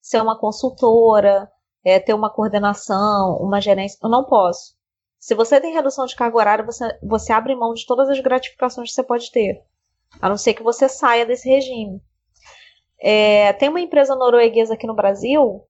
Ser 0.00 0.22
uma 0.22 0.38
consultora, 0.38 1.50
é, 1.84 1.98
ter 1.98 2.14
uma 2.14 2.30
coordenação, 2.30 3.36
uma 3.40 3.60
gerência. 3.60 3.98
Eu 4.02 4.10
não 4.10 4.24
posso. 4.24 4.76
Se 5.18 5.34
você 5.34 5.60
tem 5.60 5.72
redução 5.72 6.06
de 6.06 6.14
carga 6.14 6.36
horária, 6.36 6.64
você, 6.64 6.86
você 7.02 7.32
abre 7.32 7.56
mão 7.56 7.74
de 7.74 7.84
todas 7.86 8.08
as 8.08 8.20
gratificações 8.20 8.90
que 8.90 8.94
você 8.94 9.02
pode 9.02 9.32
ter. 9.32 9.64
A 10.20 10.28
não 10.28 10.36
ser 10.36 10.54
que 10.54 10.62
você 10.62 10.88
saia 10.88 11.26
desse 11.26 11.48
regime. 11.48 12.00
É, 13.00 13.52
tem 13.54 13.68
uma 13.68 13.80
empresa 13.80 14.14
norueguesa 14.14 14.74
aqui 14.74 14.86
no 14.86 14.94
Brasil 14.94 15.64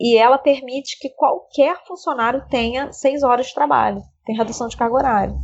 e 0.00 0.16
ela 0.16 0.38
permite 0.38 0.98
que 0.98 1.10
qualquer 1.10 1.76
funcionário 1.86 2.44
tenha 2.48 2.92
seis 2.92 3.22
horas 3.22 3.46
de 3.46 3.54
trabalho, 3.54 4.02
tem 4.24 4.36
redução 4.36 4.68
de 4.68 4.76
carga 4.76 4.94
horária. 4.94 5.34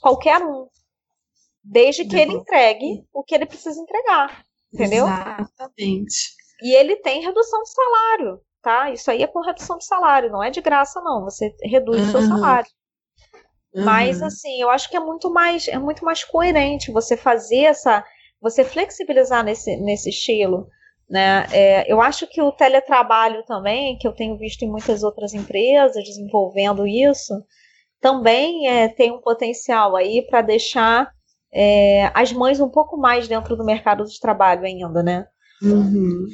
Qualquer 0.00 0.42
um. 0.42 0.68
Desde 1.62 2.04
que 2.04 2.16
ele 2.16 2.32
entregue 2.32 3.04
o 3.12 3.24
que 3.24 3.34
ele 3.34 3.46
precisa 3.46 3.80
entregar. 3.80 4.44
Entendeu? 4.72 5.04
Exatamente. 5.06 6.16
E 6.62 6.74
ele 6.74 6.96
tem 6.96 7.22
redução 7.22 7.62
de 7.62 7.70
salário, 7.70 8.40
tá? 8.62 8.90
Isso 8.90 9.10
aí 9.10 9.22
é 9.22 9.26
com 9.26 9.40
redução 9.40 9.78
de 9.78 9.84
salário, 9.84 10.30
não 10.30 10.42
é 10.42 10.50
de 10.50 10.60
graça, 10.60 11.00
não. 11.00 11.24
Você 11.24 11.54
reduz 11.62 12.02
o 12.02 12.10
seu 12.10 12.20
Uhum. 12.20 12.26
salário. 12.28 12.70
Mas 13.74 14.20
Uhum. 14.20 14.26
assim, 14.26 14.60
eu 14.60 14.70
acho 14.70 14.88
que 14.88 14.96
é 14.96 15.00
muito 15.00 15.30
mais 15.30 15.68
é 15.68 15.78
muito 15.78 16.04
mais 16.04 16.24
coerente 16.24 16.90
você 16.92 17.16
fazer 17.16 17.64
essa 17.64 18.04
você 18.40 18.64
flexibilizar 18.64 19.42
nesse, 19.44 19.76
nesse 19.78 20.10
estilo, 20.10 20.68
né? 21.08 21.46
É, 21.52 21.92
eu 21.92 22.00
acho 22.00 22.26
que 22.26 22.42
o 22.42 22.52
teletrabalho 22.52 23.44
também, 23.44 23.96
que 23.98 24.06
eu 24.06 24.12
tenho 24.12 24.36
visto 24.36 24.62
em 24.62 24.70
muitas 24.70 25.02
outras 25.02 25.34
empresas 25.34 26.04
desenvolvendo 26.04 26.86
isso, 26.86 27.34
também 28.00 28.68
é, 28.68 28.88
tem 28.88 29.12
um 29.12 29.20
potencial 29.20 29.96
aí 29.96 30.26
para 30.28 30.42
deixar 30.42 31.10
é, 31.52 32.10
as 32.14 32.32
mães 32.32 32.60
um 32.60 32.68
pouco 32.68 32.96
mais 32.96 33.28
dentro 33.28 33.56
do 33.56 33.64
mercado 33.64 34.04
de 34.04 34.20
trabalho 34.20 34.64
ainda, 34.64 35.02
né? 35.02 35.26
Uhum. 35.62 36.26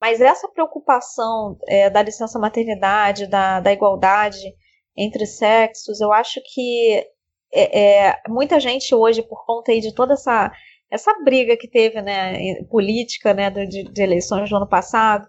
Mas 0.00 0.20
essa 0.20 0.48
preocupação 0.48 1.56
é, 1.68 1.90
da 1.90 2.02
licença 2.02 2.38
maternidade, 2.38 3.26
da, 3.26 3.60
da 3.60 3.72
igualdade 3.72 4.54
entre 4.96 5.26
sexos, 5.26 6.00
eu 6.00 6.12
acho 6.12 6.40
que 6.52 7.04
é, 7.52 8.08
é, 8.08 8.22
muita 8.28 8.58
gente 8.60 8.94
hoje, 8.94 9.22
por 9.22 9.44
conta 9.44 9.72
aí 9.72 9.80
de 9.80 9.94
toda 9.94 10.14
essa, 10.14 10.52
essa 10.90 11.12
briga 11.24 11.56
que 11.56 11.68
teve, 11.68 12.00
né, 12.02 12.62
política, 12.70 13.34
né, 13.34 13.50
de, 13.50 13.84
de 13.84 14.02
eleições 14.02 14.48
do 14.48 14.56
ano 14.56 14.68
passado, 14.68 15.26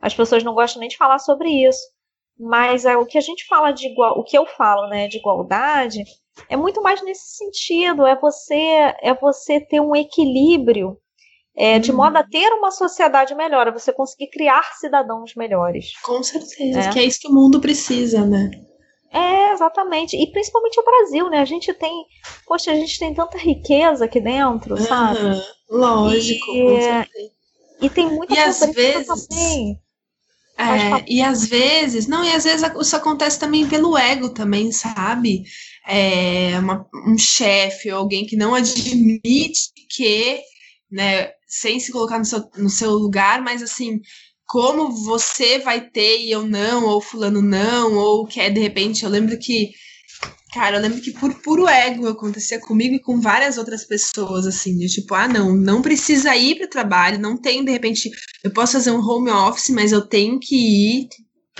as 0.00 0.14
pessoas 0.14 0.42
não 0.44 0.54
gostam 0.54 0.80
nem 0.80 0.88
de 0.88 0.96
falar 0.96 1.18
sobre 1.18 1.48
isso. 1.48 1.80
Mas 2.38 2.84
é, 2.86 2.96
o 2.96 3.04
que 3.04 3.18
a 3.18 3.20
gente 3.20 3.46
fala 3.46 3.70
de 3.70 3.86
igual, 3.86 4.18
o 4.18 4.24
que 4.24 4.36
eu 4.36 4.46
falo, 4.46 4.88
né, 4.88 5.08
de 5.08 5.18
igualdade, 5.18 6.02
é 6.48 6.56
muito 6.56 6.82
mais 6.82 7.02
nesse 7.02 7.36
sentido, 7.36 8.06
é 8.06 8.18
você 8.18 8.94
é 9.02 9.14
você 9.20 9.60
ter 9.60 9.80
um 9.80 9.94
equilíbrio 9.94 10.96
é, 11.56 11.78
de 11.78 11.90
Uhum. 11.90 11.98
modo 11.98 12.16
a 12.16 12.22
ter 12.26 12.48
uma 12.54 12.70
sociedade 12.70 13.34
melhor, 13.34 13.66
é 13.66 13.72
você 13.72 13.92
conseguir 13.92 14.30
criar 14.30 14.62
cidadãos 14.78 15.34
melhores. 15.36 15.92
Com 16.02 16.22
certeza, 16.22 16.80
É. 16.80 16.90
que 16.92 16.98
é 16.98 17.04
isso 17.04 17.18
que 17.20 17.28
o 17.28 17.34
mundo 17.34 17.60
precisa, 17.60 18.24
né? 18.24 18.50
É, 19.12 19.52
exatamente. 19.52 20.16
E 20.16 20.30
principalmente 20.30 20.78
o 20.80 20.84
Brasil, 20.84 21.28
né? 21.30 21.38
A 21.40 21.44
gente 21.44 21.72
tem, 21.74 21.92
poxa, 22.46 22.70
a 22.70 22.74
gente 22.74 22.98
tem 22.98 23.12
tanta 23.12 23.36
riqueza 23.38 24.04
aqui 24.04 24.20
dentro, 24.20 24.76
sabe? 24.76 25.18
Aham, 25.18 25.42
Lógico, 25.70 26.50
E- 26.52 26.82
certeza. 26.82 27.10
E 27.82 27.88
tem 27.90 28.06
muita 28.10 28.34
E 28.34 28.38
às 28.38 28.60
vezes- 28.72 29.26
também. 29.26 29.78
É, 30.58 31.04
e 31.08 31.22
às 31.22 31.46
vezes, 31.46 32.06
não, 32.06 32.22
e 32.22 32.30
às 32.30 32.44
vezes 32.44 32.70
isso 32.80 32.94
acontece 32.96 33.38
também 33.38 33.66
pelo 33.66 33.96
ego 33.96 34.28
também, 34.28 34.70
sabe? 34.70 35.44
É, 35.88 36.58
uma- 36.58 36.86
um 37.08 37.16
chefe 37.16 37.90
ou 37.90 37.98
alguém 37.98 38.26
que 38.26 38.36
não 38.36 38.54
admite 38.54 39.70
que, 39.88 40.40
né, 40.90 41.30
sem 41.46 41.80
se 41.80 41.90
colocar 41.90 42.18
no 42.18 42.24
seu, 42.26 42.44
no 42.58 42.68
seu 42.68 42.90
lugar, 42.92 43.40
mas 43.40 43.62
assim, 43.62 44.00
como 44.50 44.90
você 44.90 45.60
vai 45.60 45.80
ter 45.80 46.22
e 46.22 46.32
eu 46.32 46.44
não, 46.44 46.84
ou 46.84 47.00
fulano 47.00 47.40
não, 47.40 47.94
ou 47.94 48.26
quer 48.26 48.50
de 48.50 48.58
repente, 48.58 49.04
eu 49.04 49.08
lembro 49.08 49.38
que, 49.38 49.70
cara, 50.52 50.76
eu 50.76 50.82
lembro 50.82 51.00
que 51.00 51.12
por 51.12 51.32
puro 51.40 51.68
ego 51.68 52.08
acontecia 52.08 52.58
comigo 52.58 52.96
e 52.96 53.00
com 53.00 53.20
várias 53.20 53.56
outras 53.56 53.84
pessoas, 53.86 54.48
assim, 54.48 54.76
de 54.76 54.88
tipo, 54.88 55.14
ah, 55.14 55.28
não, 55.28 55.54
não 55.54 55.80
precisa 55.80 56.34
ir 56.34 56.56
para 56.56 56.66
o 56.66 56.70
trabalho, 56.70 57.20
não 57.20 57.40
tem, 57.40 57.64
de 57.64 57.70
repente, 57.70 58.10
eu 58.42 58.52
posso 58.52 58.72
fazer 58.72 58.90
um 58.90 58.98
home 58.98 59.30
office, 59.30 59.68
mas 59.68 59.92
eu 59.92 60.04
tenho 60.04 60.40
que 60.40 60.56
ir, 60.56 61.08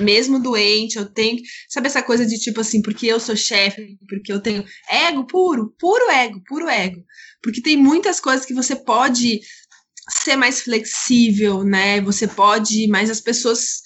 mesmo 0.01 0.43
doente, 0.43 0.97
eu 0.97 1.07
tenho. 1.07 1.41
Sabe 1.69 1.87
essa 1.87 2.03
coisa 2.03 2.27
de 2.27 2.39
tipo 2.41 2.61
assim, 2.61 2.83
porque 2.83 3.07
eu 3.07 3.21
sou 3.21 3.37
chefe, 3.37 3.99
porque 4.09 4.33
eu 4.33 4.41
tenho. 4.41 4.65
Ego 4.91 5.25
puro, 5.27 5.73
puro 5.79 6.11
ego, 6.11 6.43
puro 6.49 6.69
ego. 6.69 7.05
Porque 7.41 7.63
tem 7.63 7.77
muitas 7.77 8.19
coisas 8.19 8.45
que 8.45 8.55
você 8.55 8.75
pode 8.75 9.41
ser 10.11 10.37
mais 10.37 10.63
flexível, 10.63 11.65
né? 11.65 12.01
Você 12.01 12.27
pode, 12.27 12.87
mas 12.89 13.11
as 13.11 13.21
pessoas 13.21 13.81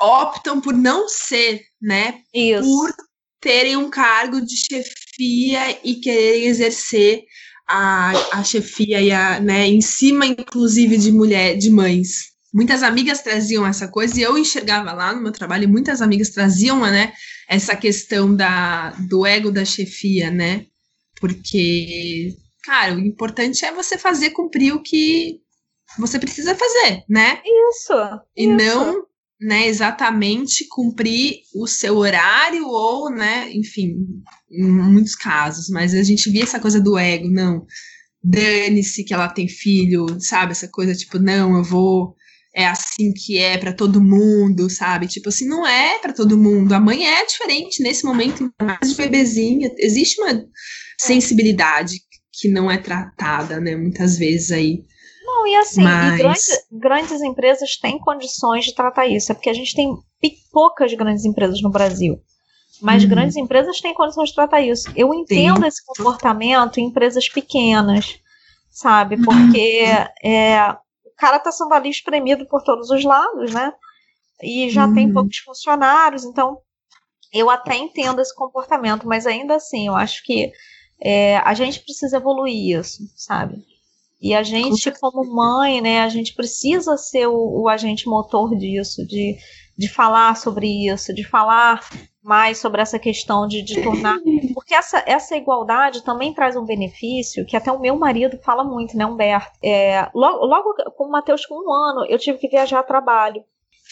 optam 0.00 0.60
por 0.60 0.74
não 0.74 1.08
ser, 1.08 1.62
né? 1.80 2.20
Isso. 2.34 2.62
Por 2.62 2.94
terem 3.40 3.76
um 3.76 3.88
cargo 3.88 4.40
de 4.40 4.56
chefia 4.56 5.78
e 5.84 5.96
quererem 5.96 6.46
exercer 6.46 7.22
a, 7.68 8.12
a 8.38 8.44
chefia 8.44 9.00
e 9.00 9.10
a, 9.10 9.40
né, 9.40 9.66
em 9.66 9.80
cima, 9.80 10.26
inclusive, 10.26 10.96
de 10.96 11.10
mulher, 11.10 11.56
de 11.56 11.70
mães. 11.70 12.36
Muitas 12.54 12.82
amigas 12.82 13.20
traziam 13.20 13.66
essa 13.66 13.88
coisa 13.88 14.18
e 14.18 14.22
eu 14.22 14.38
enxergava 14.38 14.92
lá 14.92 15.14
no 15.14 15.22
meu 15.22 15.32
trabalho, 15.32 15.68
muitas 15.68 16.00
amigas 16.00 16.30
traziam, 16.30 16.80
né, 16.80 17.12
essa 17.48 17.76
questão 17.76 18.34
da, 18.34 18.90
do 19.08 19.26
ego 19.26 19.50
da 19.50 19.64
chefia, 19.64 20.30
né? 20.30 20.66
Porque, 21.20 22.34
cara, 22.66 22.96
o 22.96 22.98
importante 22.98 23.64
é 23.64 23.72
você 23.72 23.96
fazer 23.96 24.30
cumprir 24.30 24.74
o 24.74 24.82
que 24.82 25.40
você 25.96 26.18
precisa 26.18 26.54
fazer, 26.54 27.04
né? 27.08 27.40
Isso. 27.44 27.92
E 28.36 28.44
isso. 28.44 28.56
não, 28.56 29.06
né, 29.40 29.68
exatamente 29.68 30.66
cumprir 30.68 31.42
o 31.54 31.66
seu 31.68 31.96
horário 31.96 32.66
ou, 32.66 33.08
né, 33.08 33.48
enfim, 33.52 33.94
em 34.50 34.64
muitos 34.64 35.14
casos, 35.14 35.68
mas 35.68 35.94
a 35.94 36.02
gente 36.02 36.28
via 36.30 36.42
essa 36.42 36.58
coisa 36.58 36.80
do 36.80 36.98
ego, 36.98 37.30
não, 37.30 37.64
dane-se 38.22 39.04
que 39.04 39.14
ela 39.14 39.28
tem 39.28 39.46
filho, 39.46 40.06
sabe, 40.18 40.52
essa 40.52 40.68
coisa 40.68 40.94
tipo, 40.94 41.18
não, 41.18 41.56
eu 41.56 41.62
vou, 41.62 42.16
é 42.54 42.66
assim 42.66 43.12
que 43.12 43.38
é 43.38 43.58
para 43.58 43.72
todo 43.72 44.02
mundo, 44.02 44.68
sabe, 44.68 45.06
tipo 45.06 45.28
assim, 45.28 45.46
não 45.46 45.66
é 45.66 45.98
para 46.00 46.14
todo 46.14 46.38
mundo, 46.38 46.72
a 46.72 46.80
mãe 46.80 47.06
é 47.06 47.24
diferente 47.26 47.82
nesse 47.82 48.04
momento, 48.04 48.50
mais 48.60 48.90
de 48.90 48.96
bebezinha, 48.96 49.70
existe 49.78 50.20
uma 50.20 50.44
sensibilidade 50.98 52.00
que 52.40 52.48
não 52.48 52.70
é 52.70 52.78
tratada, 52.78 53.60
né, 53.60 53.74
muitas 53.76 54.16
vezes 54.18 54.50
aí, 54.50 54.84
Não, 55.24 55.44
e 55.46 55.56
assim, 55.56 55.82
Mas- 55.82 56.14
e 56.14 56.22
grandes, 56.22 56.46
grandes 56.70 57.20
empresas 57.22 57.76
têm 57.76 57.98
condições 57.98 58.64
de 58.64 58.74
tratar 58.74 59.06
isso. 59.08 59.32
É 59.32 59.34
porque 59.34 59.50
a 59.50 59.54
gente 59.54 59.74
tem 59.74 59.92
poucas 60.52 60.92
grandes 60.94 61.24
empresas 61.24 61.60
no 61.60 61.68
Brasil. 61.70 62.20
Mas 62.80 63.02
Uhum. 63.02 63.08
grandes 63.10 63.36
empresas 63.36 63.80
têm 63.80 63.92
condições 63.92 64.28
de 64.28 64.34
tratar 64.36 64.60
isso. 64.60 64.88
Eu 64.94 65.12
entendo 65.12 65.64
esse 65.66 65.84
comportamento 65.84 66.78
em 66.78 66.84
empresas 66.84 67.28
pequenas, 67.28 68.20
sabe? 68.70 69.16
Porque 69.24 69.82
é, 70.22 70.70
o 71.04 71.10
cara 71.16 71.38
está 71.38 71.50
sendo 71.50 71.74
ali 71.74 71.90
espremido 71.90 72.46
por 72.46 72.62
todos 72.62 72.88
os 72.90 73.02
lados, 73.02 73.52
né? 73.52 73.72
E 74.42 74.70
já 74.70 74.86
tem 74.92 75.06
Uhum. 75.08 75.12
poucos 75.12 75.38
funcionários, 75.38 76.24
então 76.24 76.58
eu 77.32 77.50
até 77.50 77.74
entendo 77.76 78.20
esse 78.20 78.34
comportamento, 78.34 79.08
mas 79.08 79.26
ainda 79.26 79.56
assim, 79.56 79.88
eu 79.88 79.96
acho 79.96 80.22
que 80.24 80.52
é, 81.00 81.38
a 81.38 81.54
gente 81.54 81.80
precisa 81.80 82.16
evoluir 82.16 82.78
isso, 82.78 83.02
sabe? 83.14 83.64
E 84.20 84.34
a 84.34 84.42
gente, 84.42 84.90
como 84.92 85.24
mãe, 85.24 85.80
né, 85.80 86.00
a 86.00 86.08
gente 86.08 86.34
precisa 86.34 86.96
ser 86.96 87.26
o, 87.26 87.62
o 87.62 87.68
agente 87.68 88.08
motor 88.08 88.56
disso, 88.56 89.06
de, 89.06 89.36
de 89.76 89.88
falar 89.88 90.36
sobre 90.36 90.88
isso, 90.88 91.14
de 91.14 91.22
falar 91.22 91.86
mais 92.22 92.58
sobre 92.58 92.80
essa 92.80 92.98
questão 92.98 93.46
de, 93.46 93.62
de 93.62 93.82
tornar. 93.82 94.18
Porque 94.54 94.74
essa, 94.74 95.02
essa 95.06 95.36
igualdade 95.36 96.02
também 96.02 96.32
traz 96.32 96.56
um 96.56 96.64
benefício 96.64 97.44
que 97.46 97.56
até 97.56 97.70
o 97.70 97.78
meu 97.78 97.96
marido 97.96 98.38
fala 98.42 98.64
muito, 98.64 98.96
né, 98.96 99.04
Humberto? 99.04 99.56
É, 99.62 100.10
logo, 100.14 100.44
logo 100.44 100.74
com 100.96 101.04
o 101.04 101.10
Matheus 101.10 101.44
com 101.44 101.54
um 101.54 101.72
ano, 101.72 102.06
eu 102.08 102.18
tive 102.18 102.38
que 102.38 102.48
viajar 102.48 102.80
a 102.80 102.84
trabalho. 102.84 103.44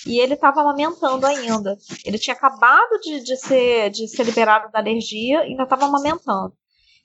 E 0.06 0.18
ele 0.18 0.34
estava 0.34 0.62
amamentando 0.62 1.24
ainda. 1.26 1.78
Ele 2.04 2.18
tinha 2.18 2.34
acabado 2.34 2.98
de, 3.00 3.22
de, 3.22 3.36
ser, 3.36 3.90
de 3.90 4.08
ser 4.08 4.24
liberado 4.24 4.70
da 4.72 4.80
alergia 4.80 5.44
e 5.46 5.50
ainda 5.50 5.62
estava 5.62 5.84
amamentando. 5.84 6.52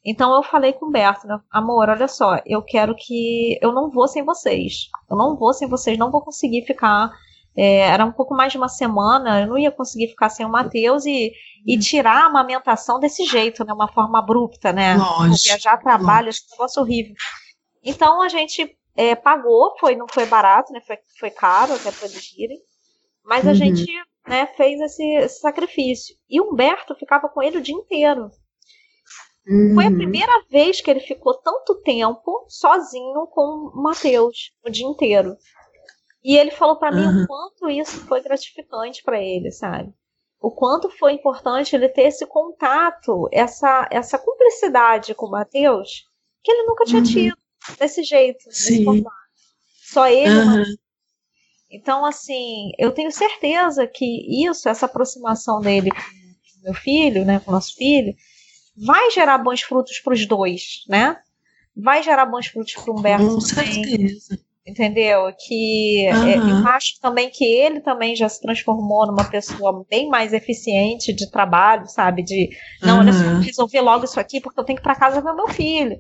Então 0.04 0.34
eu 0.34 0.42
falei 0.44 0.74
com 0.74 0.86
o 0.88 0.92
Berto, 0.92 1.28
né? 1.28 1.40
Amor, 1.52 1.90
olha 1.90 2.08
só, 2.08 2.40
eu 2.46 2.62
quero 2.64 2.96
que. 2.96 3.58
Eu 3.62 3.72
não 3.74 3.90
vou 3.90 4.08
sem 4.08 4.24
vocês. 4.24 4.88
Eu 5.10 5.18
não 5.18 5.36
vou 5.38 5.54
sem 5.54 5.68
vocês, 5.68 5.98
não 5.98 6.10
vou 6.12 6.22
conseguir 6.24 6.66
ficar. 6.66 7.12
é, 7.56 7.80
era 7.82 8.06
um 8.06 8.12
pouco 8.12 8.34
mais 8.34 8.52
de 8.52 8.58
uma 8.58 8.70
semana, 8.70 9.42
eu 9.42 9.48
não 9.48 9.58
ia 9.58 9.72
conseguir 9.72 10.08
ficar 10.08 10.30
sem 10.30 10.46
o 10.46 10.50
Matheus 10.50 11.06
e, 11.06 11.32
e 11.68 11.78
tirar 11.78 12.24
a 12.24 12.28
amamentação 12.28 13.00
desse 13.00 13.26
jeito, 13.26 13.66
né? 13.66 13.74
Uma 13.74 13.92
forma 13.92 14.20
abrupta, 14.20 14.72
né? 14.72 14.96
Lógico, 14.96 15.44
Viajar 15.50 15.78
trabalho, 15.78 16.30
esse 16.30 16.44
negócio 16.52 16.82
horrível. 16.82 17.14
Então 17.84 18.22
a 18.22 18.30
gente 18.30 18.76
é, 18.96 19.16
pagou, 19.16 19.76
foi, 19.80 19.96
não 19.96 20.06
foi 20.10 20.26
barato, 20.26 20.72
né? 20.74 20.80
Foi, 20.86 20.98
foi 21.20 21.30
caro 21.32 21.74
até 21.74 21.92
para 21.92 22.08
eles 22.08 22.32
irem. 22.38 22.60
Mas 23.26 23.46
a 23.46 23.50
Uhum. 23.50 23.56
gente 23.56 23.92
né, 24.28 24.46
fez 24.58 24.80
esse, 24.80 25.04
esse 25.18 25.40
sacrifício. 25.42 26.16
E 26.30 26.40
o 26.40 26.52
Humberto 26.52 26.96
ficava 26.96 27.28
com 27.30 27.42
ele 27.44 27.58
o 27.58 27.62
dia 27.62 27.76
inteiro. 27.76 28.30
Foi 29.76 29.86
a 29.86 29.90
Uhum. 29.90 29.96
primeira 29.98 30.44
vez 30.50 30.82
que 30.82 30.90
ele 30.90 31.00
ficou 31.00 31.34
tanto 31.36 31.76
tempo 31.82 32.46
sozinho 32.48 33.28
com 33.28 33.72
o 33.74 33.82
Matheus, 33.82 34.52
o 34.66 34.70
dia 34.70 34.86
inteiro. 34.86 35.36
E 36.24 36.36
ele 36.38 36.52
falou 36.52 36.78
pra 36.78 36.92
mim 36.92 37.06
Uhum. 37.06 37.24
o 37.24 37.28
quanto 37.28 37.70
isso 37.70 38.06
foi 38.08 38.22
gratificante 38.22 39.02
pra 39.04 39.22
ele, 39.22 39.52
sabe? 39.52 39.94
O 40.42 40.52
quanto 40.52 40.90
foi 40.90 41.14
importante 41.14 41.76
ele 41.76 41.90
ter 41.90 42.04
esse 42.04 42.26
contato, 42.26 43.28
essa, 43.32 43.88
essa 43.92 44.18
cumplicidade 44.18 45.14
com 45.14 45.26
o 45.28 45.32
Matheus, 45.32 46.06
que 46.44 46.52
ele 46.52 46.64
nunca 46.64 46.86
tinha 46.86 47.02
Uhum. 47.02 47.08
tido 47.08 47.38
desse 47.78 48.04
jeito, 48.04 48.46
desse 48.46 48.78
Sim. 48.78 48.84
formato. 48.86 49.18
Só 49.92 50.08
ele. 50.08 50.28
Aham. 50.40 50.64
Então, 51.72 52.04
assim, 52.06 52.72
eu 52.80 52.92
tenho 52.92 53.12
certeza 53.12 53.86
que 53.88 54.46
isso, 54.46 54.68
essa 54.68 54.86
aproximação 54.88 55.62
dele 55.62 55.92
com 55.92 56.64
meu 56.64 56.74
filho, 56.74 57.24
né, 57.26 57.40
com 57.40 57.52
nosso 57.52 57.76
filho, 57.76 58.14
vai 58.86 59.12
gerar 59.12 59.38
bons 59.38 59.62
frutos 59.62 60.00
para 60.00 60.14
os 60.14 60.26
dois, 60.26 60.84
né? 60.88 61.18
Vai 61.76 62.04
gerar 62.04 62.26
bons 62.26 62.48
frutos 62.48 62.74
para 62.74 62.92
o 62.92 62.98
Humberto 62.98 63.26
Com 63.26 63.40
também, 63.40 63.84
certeza. 63.84 64.40
entendeu? 64.66 65.34
Que 65.38 66.06
é, 66.08 66.38
Aham. 66.38 66.62
eu 66.62 66.68
acho 66.68 67.00
também 67.02 67.30
que 67.30 67.44
ele 67.46 67.82
também 67.82 68.16
já 68.16 68.28
se 68.28 68.42
transformou 68.42 69.08
numa 69.08 69.30
pessoa 69.30 69.86
bem 69.90 70.10
mais 70.10 70.34
eficiente 70.34 71.14
de 71.14 71.30
trabalho, 71.30 71.88
sabe? 71.88 72.24
De 72.24 72.50
não, 72.82 73.00
olha 73.00 73.14
só, 73.14 73.40
resolver 73.40 73.82
logo 73.82 74.06
isso 74.06 74.20
aqui 74.20 74.40
porque 74.42 74.60
eu 74.60 74.64
tenho 74.64 74.78
que 74.78 74.82
ir 74.82 74.84
para 74.84 74.96
casa 74.96 75.22
ver 75.22 75.34
meu 75.34 75.48
filho. 75.48 75.98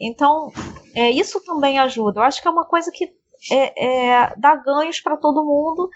Então, 0.00 0.50
é, 0.94 1.10
isso 1.10 1.42
também 1.44 1.78
ajuda. 1.78 2.20
Eu 2.20 2.24
acho 2.24 2.42
que 2.42 2.48
é 2.48 2.50
uma 2.50 2.64
coisa 2.66 2.90
que 2.92 3.08
é, 3.50 3.86
é, 4.08 4.34
dá 4.36 4.54
ganhos 4.56 5.00
para 5.00 5.16
todo 5.16 5.44
mundo, 5.44 5.88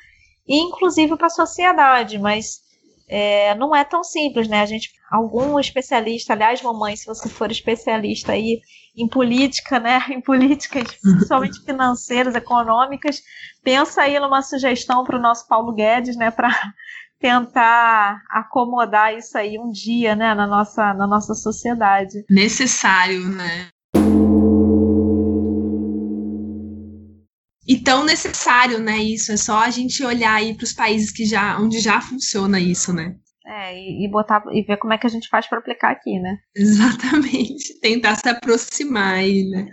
e 0.46 0.58
inclusive 0.58 1.16
para 1.16 1.26
a 1.26 1.30
sociedade, 1.30 2.18
mas 2.18 2.60
é, 3.08 3.54
não 3.54 3.74
é 3.74 3.84
tão 3.84 4.02
simples, 4.02 4.48
né? 4.48 4.60
A 4.60 4.66
gente, 4.66 4.90
algum 5.10 5.58
especialista, 5.60 6.32
aliás, 6.32 6.60
mamãe, 6.60 6.96
se 6.96 7.06
você 7.06 7.28
for 7.28 7.50
especialista 7.50 8.32
aí 8.32 8.60
em 8.96 9.08
política, 9.08 9.78
né? 9.78 10.00
Em 10.10 10.20
políticas, 10.20 10.84
principalmente 11.00 11.64
financeiras, 11.64 12.34
econômicas, 12.34 13.22
pensa 13.62 14.02
aí 14.02 14.18
numa 14.18 14.42
sugestão 14.42 15.04
para 15.04 15.18
o 15.18 15.22
nosso 15.22 15.46
Paulo 15.46 15.72
Guedes, 15.72 16.16
né? 16.16 16.30
Para 16.30 16.48
tentar 17.20 18.22
acomodar 18.30 19.14
isso 19.14 19.36
aí 19.38 19.58
um 19.58 19.70
dia, 19.70 20.16
né? 20.16 20.34
Na 20.34 20.46
nossa, 20.46 20.94
na 20.94 21.06
nossa 21.06 21.34
sociedade. 21.34 22.24
Necessário, 22.28 23.28
né? 23.28 23.68
E 27.66 27.78
tão 27.78 28.04
necessário, 28.04 28.78
né? 28.78 28.98
Isso 28.98 29.32
é 29.32 29.36
só 29.36 29.58
a 29.58 29.70
gente 29.70 30.04
olhar 30.04 30.34
aí 30.34 30.54
para 30.54 30.64
os 30.64 30.72
países 30.72 31.10
que 31.10 31.24
já, 31.24 31.58
onde 31.58 31.80
já 31.80 32.00
funciona 32.00 32.60
isso, 32.60 32.92
né? 32.92 33.16
É, 33.44 33.76
e, 33.76 34.04
e 34.04 34.10
botar 34.10 34.42
e 34.52 34.62
ver 34.62 34.76
como 34.76 34.92
é 34.92 34.98
que 34.98 35.06
a 35.06 35.10
gente 35.10 35.28
faz 35.28 35.46
para 35.46 35.58
aplicar 35.58 35.90
aqui, 35.90 36.18
né? 36.18 36.38
Exatamente. 36.54 37.78
Tentar 37.80 38.16
se 38.16 38.28
aproximar 38.28 39.14
aí, 39.14 39.48
né? 39.50 39.68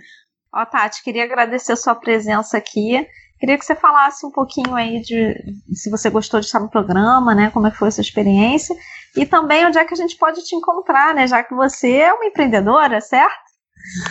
Ó, 0.54 0.66
Tati, 0.66 1.04
queria 1.04 1.24
agradecer 1.24 1.74
a 1.74 1.78
sua 1.78 1.96
presença 1.96 2.58
aqui. 2.58 3.06
Queria 3.40 3.58
que 3.58 3.66
você 3.66 3.76
falasse 3.76 4.26
um 4.26 4.32
pouquinho 4.32 4.74
aí 4.76 5.02
de 5.02 5.36
se 5.74 5.90
você 5.90 6.10
gostou 6.10 6.40
de 6.40 6.46
estar 6.46 6.60
no 6.60 6.70
programa, 6.70 7.36
né? 7.36 7.50
Como 7.52 7.68
é 7.68 7.72
que 7.72 7.78
foi 7.78 7.88
a 7.90 7.92
sua 7.92 8.02
experiência. 8.02 8.76
E 9.16 9.26
também 9.26 9.66
onde 9.66 9.78
é 9.78 9.86
que 9.86 9.94
a 9.94 9.98
gente 9.98 10.16
pode 10.18 10.44
te 10.44 10.56
encontrar, 10.56 11.14
né? 11.14 11.28
Já 11.28 11.44
que 11.44 11.54
você 11.54 11.92
é 11.92 12.14
uma 12.14 12.26
empreendedora, 12.26 13.02
certo? 13.02 13.34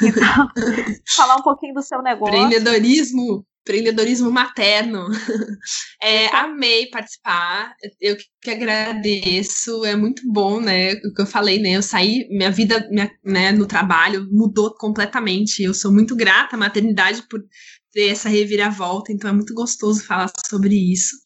Então, 0.03 0.49
falar 1.17 1.37
um 1.37 1.43
pouquinho 1.43 1.73
do 1.73 1.83
seu 1.83 2.03
negócio. 2.03 2.35
Empreendedorismo, 2.35 3.43
empreendedorismo 3.63 4.31
materno. 4.31 5.09
É, 6.05 6.27
amei 6.35 6.91
participar. 6.91 7.75
Eu 8.01 8.17
que 8.43 8.51
agradeço. 8.51 9.85
É 9.85 9.95
muito 9.95 10.21
bom, 10.27 10.61
né? 10.61 10.95
O 10.95 11.15
que 11.15 11.23
eu 11.23 11.27
falei, 11.27 11.61
né? 11.61 11.77
Eu 11.77 11.83
saí, 11.83 12.27
minha 12.29 12.51
vida 12.51 12.89
minha, 12.91 13.09
né, 13.25 13.53
no 13.53 13.67
trabalho 13.67 14.27
mudou 14.29 14.75
completamente. 14.75 15.63
Eu 15.63 15.73
sou 15.73 15.93
muito 15.93 16.17
grata 16.17 16.57
à 16.57 16.59
maternidade 16.59 17.23
por 17.31 17.41
ter 17.93 18.09
essa 18.09 18.29
reviravolta, 18.29 19.13
então 19.13 19.31
é 19.31 19.33
muito 19.33 19.55
gostoso 19.55 20.05
falar 20.05 20.31
sobre 20.49 20.75
isso. 20.75 21.22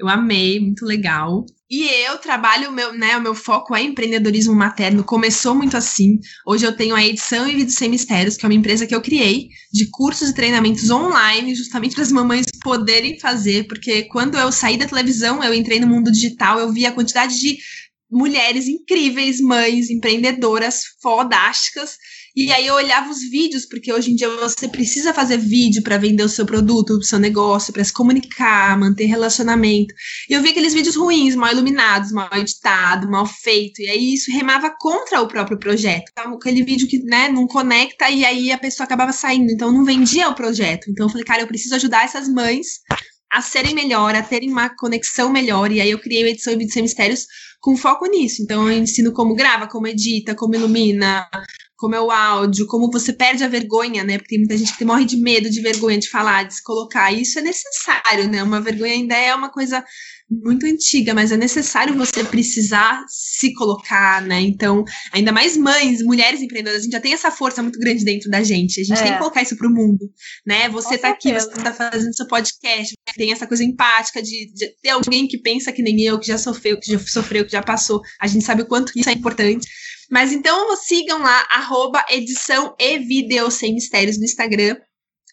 Eu 0.00 0.08
amei, 0.08 0.58
muito 0.58 0.86
legal. 0.86 1.44
E 1.70 1.86
eu 2.06 2.16
trabalho, 2.16 2.72
meu, 2.72 2.90
né, 2.94 3.18
o 3.18 3.20
meu 3.20 3.34
foco 3.34 3.76
é 3.76 3.82
empreendedorismo 3.82 4.54
materno. 4.54 5.04
Começou 5.04 5.54
muito 5.54 5.76
assim. 5.76 6.18
Hoje 6.46 6.64
eu 6.64 6.74
tenho 6.74 6.94
a 6.96 7.04
Edição 7.04 7.46
e 7.46 7.54
Vídeos 7.54 7.74
Sem 7.74 7.90
Mistérios, 7.90 8.38
que 8.38 8.46
é 8.46 8.48
uma 8.48 8.54
empresa 8.54 8.86
que 8.86 8.94
eu 8.94 9.02
criei 9.02 9.50
de 9.70 9.90
cursos 9.90 10.30
e 10.30 10.34
treinamentos 10.34 10.88
online, 10.88 11.54
justamente 11.54 11.94
para 11.94 12.02
as 12.02 12.10
mamães 12.10 12.46
poderem 12.62 13.20
fazer, 13.20 13.68
porque 13.68 14.04
quando 14.04 14.38
eu 14.38 14.50
saí 14.50 14.78
da 14.78 14.88
televisão, 14.88 15.44
eu 15.44 15.52
entrei 15.52 15.78
no 15.78 15.86
mundo 15.86 16.10
digital, 16.10 16.58
eu 16.58 16.72
vi 16.72 16.86
a 16.86 16.92
quantidade 16.92 17.38
de 17.38 17.58
mulheres 18.10 18.66
incríveis, 18.66 19.38
mães, 19.38 19.90
empreendedoras 19.90 20.82
fodásticas. 21.02 21.98
E 22.34 22.52
aí 22.52 22.66
eu 22.66 22.74
olhava 22.74 23.10
os 23.10 23.20
vídeos, 23.28 23.66
porque 23.66 23.92
hoje 23.92 24.12
em 24.12 24.14
dia 24.14 24.28
você 24.36 24.68
precisa 24.68 25.12
fazer 25.12 25.36
vídeo 25.36 25.82
para 25.82 25.98
vender 25.98 26.22
o 26.22 26.28
seu 26.28 26.46
produto, 26.46 26.90
o 26.90 27.02
seu 27.02 27.18
negócio, 27.18 27.72
para 27.72 27.82
se 27.82 27.92
comunicar, 27.92 28.78
manter 28.78 29.06
relacionamento. 29.06 29.92
E 30.28 30.34
eu 30.34 30.42
vi 30.42 30.50
aqueles 30.50 30.72
vídeos 30.72 30.96
ruins, 30.96 31.34
mal 31.34 31.52
iluminados, 31.52 32.12
mal 32.12 32.30
editado, 32.34 33.10
mal 33.10 33.26
feito. 33.26 33.82
E 33.82 33.88
aí 33.88 34.14
isso 34.14 34.30
remava 34.30 34.72
contra 34.78 35.20
o 35.20 35.28
próprio 35.28 35.58
projeto. 35.58 36.10
Então, 36.12 36.34
aquele 36.34 36.62
vídeo 36.62 36.86
que 36.86 37.02
né, 37.02 37.28
não 37.28 37.46
conecta 37.46 38.08
e 38.08 38.24
aí 38.24 38.52
a 38.52 38.58
pessoa 38.58 38.84
acabava 38.84 39.12
saindo. 39.12 39.50
Então 39.50 39.72
não 39.72 39.84
vendia 39.84 40.28
o 40.28 40.34
projeto. 40.34 40.90
Então 40.90 41.06
eu 41.06 41.10
falei, 41.10 41.24
cara, 41.24 41.42
eu 41.42 41.48
preciso 41.48 41.74
ajudar 41.74 42.04
essas 42.04 42.28
mães 42.28 42.80
a 43.32 43.40
serem 43.40 43.74
melhor, 43.74 44.14
a 44.14 44.22
terem 44.22 44.50
uma 44.50 44.68
conexão 44.76 45.30
melhor. 45.30 45.70
E 45.70 45.80
aí 45.80 45.90
eu 45.90 45.98
criei 45.98 46.24
a 46.24 46.28
edição 46.28 46.52
Vídeos 46.52 46.72
Sem 46.72 46.82
Mistérios 46.82 47.26
com 47.60 47.76
foco 47.76 48.06
nisso. 48.06 48.42
Então 48.42 48.68
eu 48.68 48.78
ensino 48.78 49.12
como 49.12 49.34
grava, 49.34 49.68
como 49.68 49.86
edita, 49.86 50.34
como 50.34 50.54
ilumina, 50.54 51.28
como 51.80 51.94
é 51.94 52.00
o 52.00 52.10
áudio, 52.10 52.66
como 52.66 52.90
você 52.90 53.10
perde 53.10 53.42
a 53.42 53.48
vergonha, 53.48 54.04
né? 54.04 54.18
Porque 54.18 54.28
tem 54.36 54.40
muita 54.40 54.56
gente 54.58 54.76
que 54.76 54.84
morre 54.84 55.06
de 55.06 55.16
medo, 55.16 55.48
de 55.48 55.62
vergonha 55.62 55.98
de 55.98 56.10
falar, 56.10 56.42
de 56.42 56.54
se 56.54 56.62
colocar. 56.62 57.10
Isso 57.10 57.38
é 57.38 57.42
necessário, 57.42 58.28
né? 58.30 58.42
Uma 58.42 58.60
vergonha 58.60 58.92
ainda 58.92 59.16
é 59.16 59.34
uma 59.34 59.48
coisa 59.50 59.82
muito 60.30 60.64
antiga, 60.66 61.14
mas 61.14 61.32
é 61.32 61.36
necessário 61.38 61.94
você 61.96 62.22
precisar 62.22 63.02
se 63.08 63.52
colocar, 63.54 64.20
né? 64.22 64.40
Então, 64.42 64.84
ainda 65.10 65.32
mais 65.32 65.56
mães, 65.56 66.02
mulheres 66.02 66.42
empreendedoras, 66.42 66.80
a 66.82 66.84
gente 66.84 66.92
já 66.92 67.00
tem 67.00 67.14
essa 67.14 67.30
força 67.30 67.62
muito 67.62 67.78
grande 67.80 68.04
dentro 68.04 68.30
da 68.30 68.42
gente. 68.42 68.78
A 68.80 68.84
gente 68.84 69.00
É. 69.00 69.02
tem 69.02 69.12
que 69.12 69.18
colocar 69.18 69.40
isso 69.42 69.56
pro 69.56 69.70
mundo, 69.70 70.08
né? 70.46 70.68
Você 70.68 70.96
Com 70.96 71.02
tá 71.02 71.08
aqui, 71.08 71.30
certeza. 71.30 71.50
você 71.50 71.62
tá 71.62 71.72
fazendo 71.72 72.14
seu 72.14 72.26
podcast, 72.26 72.94
tem 73.16 73.32
essa 73.32 73.46
coisa 73.46 73.64
empática 73.64 74.22
de, 74.22 74.52
de 74.52 74.68
ter 74.82 74.90
alguém 74.90 75.26
que 75.26 75.38
pensa 75.38 75.72
que 75.72 75.82
nem 75.82 75.98
eu, 76.02 76.20
que 76.20 76.26
já 76.26 76.36
sofreu, 76.36 76.78
que 76.78 76.92
já 76.92 76.98
sofreu, 76.98 77.44
que 77.46 77.52
já 77.52 77.62
passou. 77.62 78.02
A 78.20 78.26
gente 78.26 78.44
sabe 78.44 78.62
o 78.62 78.66
quanto 78.66 78.92
isso 78.94 79.08
é 79.08 79.12
importante. 79.12 79.66
Mas 80.10 80.32
então 80.32 80.76
sigam 80.76 81.20
lá, 81.20 81.46
arroba 81.50 82.04
edição 82.10 82.74
e 82.78 82.98
vídeo 82.98 83.50
sem 83.50 83.74
mistérios 83.74 84.18
no 84.18 84.24
Instagram. 84.24 84.76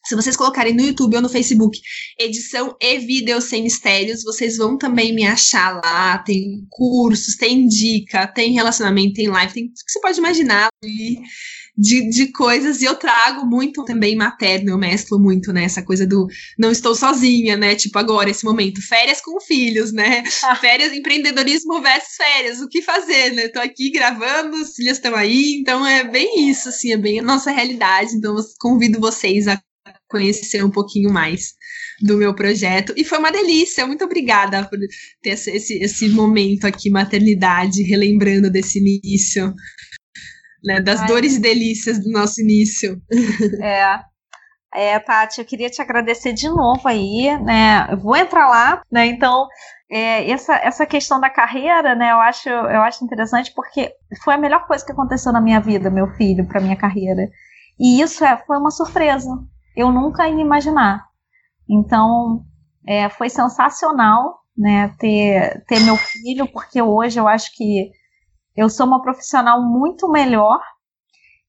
Se 0.05 0.15
vocês 0.15 0.37
colocarem 0.37 0.73
no 0.73 0.83
YouTube 0.83 1.17
ou 1.17 1.21
no 1.21 1.27
Facebook, 1.27 1.77
edição 2.17 2.77
e 2.79 2.99
vídeo 2.99 3.41
sem 3.41 3.63
mistérios, 3.63 4.23
vocês 4.23 4.55
vão 4.55 4.77
também 4.77 5.13
me 5.13 5.25
achar 5.25 5.81
lá. 5.83 6.19
Tem 6.19 6.65
cursos, 6.69 7.35
tem 7.35 7.67
dica, 7.67 8.25
tem 8.27 8.53
relacionamento, 8.53 9.15
tem 9.15 9.27
live, 9.27 9.53
tem 9.53 9.67
tudo 9.67 9.83
que 9.85 9.91
você 9.91 9.99
pode 9.99 10.19
imaginar 10.19 10.69
ali 10.81 11.19
de, 11.77 12.09
de 12.09 12.31
coisas. 12.31 12.81
E 12.81 12.85
eu 12.85 12.95
trago 12.95 13.45
muito 13.45 13.85
também 13.85 14.15
materno, 14.15 14.71
eu 14.71 14.77
mesclo 14.77 15.19
muito, 15.19 15.53
né? 15.53 15.63
Essa 15.63 15.83
coisa 15.83 16.07
do 16.07 16.27
não 16.57 16.71
estou 16.71 16.95
sozinha, 16.95 17.55
né? 17.55 17.75
Tipo 17.75 17.99
agora, 17.99 18.29
esse 18.29 18.43
momento, 18.43 18.81
férias 18.81 19.21
com 19.21 19.39
filhos, 19.39 19.93
né? 19.93 20.23
Férias, 20.59 20.93
empreendedorismo 20.93 21.81
versus 21.81 22.15
férias, 22.15 22.59
o 22.59 22.67
que 22.67 22.81
fazer, 22.81 23.33
né? 23.33 23.47
Tô 23.49 23.59
aqui 23.59 23.91
gravando, 23.91 24.57
os 24.57 24.73
filhos 24.75 24.97
estão 24.97 25.15
aí, 25.15 25.57
então 25.59 25.85
é 25.85 26.03
bem 26.03 26.49
isso, 26.49 26.69
assim, 26.69 26.93
é 26.93 26.97
bem 26.97 27.19
a 27.19 27.23
nossa 27.23 27.51
realidade. 27.51 28.15
Então, 28.15 28.35
convido 28.59 28.99
vocês 28.99 29.47
a 29.47 29.61
conhecer 30.09 30.63
um 30.63 30.71
pouquinho 30.71 31.11
mais 31.11 31.53
do 32.01 32.17
meu 32.17 32.33
projeto. 32.33 32.93
E 32.95 33.03
foi 33.03 33.17
uma 33.17 33.31
delícia, 33.31 33.85
muito 33.85 34.05
obrigada 34.05 34.65
por 34.65 34.77
ter 35.21 35.31
esse, 35.31 35.51
esse, 35.51 35.83
esse 35.83 36.09
momento 36.09 36.65
aqui, 36.65 36.89
maternidade, 36.89 37.83
relembrando 37.83 38.49
desse 38.49 38.79
início, 38.79 39.53
né? 40.63 40.81
Das 40.81 41.01
Ai. 41.01 41.07
dores 41.07 41.35
e 41.35 41.41
delícias 41.41 41.99
do 41.99 42.11
nosso 42.11 42.41
início. 42.41 43.01
É. 43.61 43.99
É, 44.73 44.99
Tati, 44.99 45.39
eu 45.39 45.45
queria 45.45 45.69
te 45.69 45.81
agradecer 45.81 46.33
de 46.33 46.47
novo 46.49 46.87
aí, 46.87 47.35
né? 47.41 47.87
Eu 47.89 47.97
vou 47.97 48.15
entrar 48.15 48.47
lá, 48.47 48.81
né? 48.91 49.07
Então, 49.07 49.47
é, 49.89 50.29
essa, 50.29 50.55
essa 50.55 50.85
questão 50.85 51.19
da 51.19 51.29
carreira, 51.29 51.95
né? 51.95 52.11
Eu 52.11 52.19
acho, 52.19 52.49
eu 52.49 52.81
acho 52.81 53.03
interessante 53.03 53.51
porque 53.55 53.93
foi 54.23 54.33
a 54.35 54.37
melhor 54.37 54.67
coisa 54.67 54.85
que 54.85 54.91
aconteceu 54.91 55.31
na 55.31 55.41
minha 55.41 55.59
vida, 55.59 55.89
meu 55.89 56.07
filho, 56.15 56.45
para 56.45 56.61
minha 56.61 56.75
carreira. 56.75 57.29
E 57.79 58.01
isso 58.01 58.23
é, 58.25 58.37
foi 58.45 58.57
uma 58.57 58.69
surpresa. 58.69 59.29
Eu 59.75 59.91
nunca 59.91 60.27
ia 60.27 60.41
imaginar. 60.41 61.05
Então, 61.69 62.43
é, 62.85 63.09
foi 63.09 63.29
sensacional, 63.29 64.41
né? 64.55 64.93
Ter, 64.99 65.63
ter 65.65 65.79
meu 65.79 65.95
filho, 65.95 66.47
porque 66.51 66.81
hoje 66.81 67.19
eu 67.19 67.27
acho 67.27 67.55
que 67.55 67.89
eu 68.57 68.69
sou 68.69 68.87
uma 68.87 69.01
profissional 69.01 69.61
muito 69.61 70.09
melhor 70.09 70.59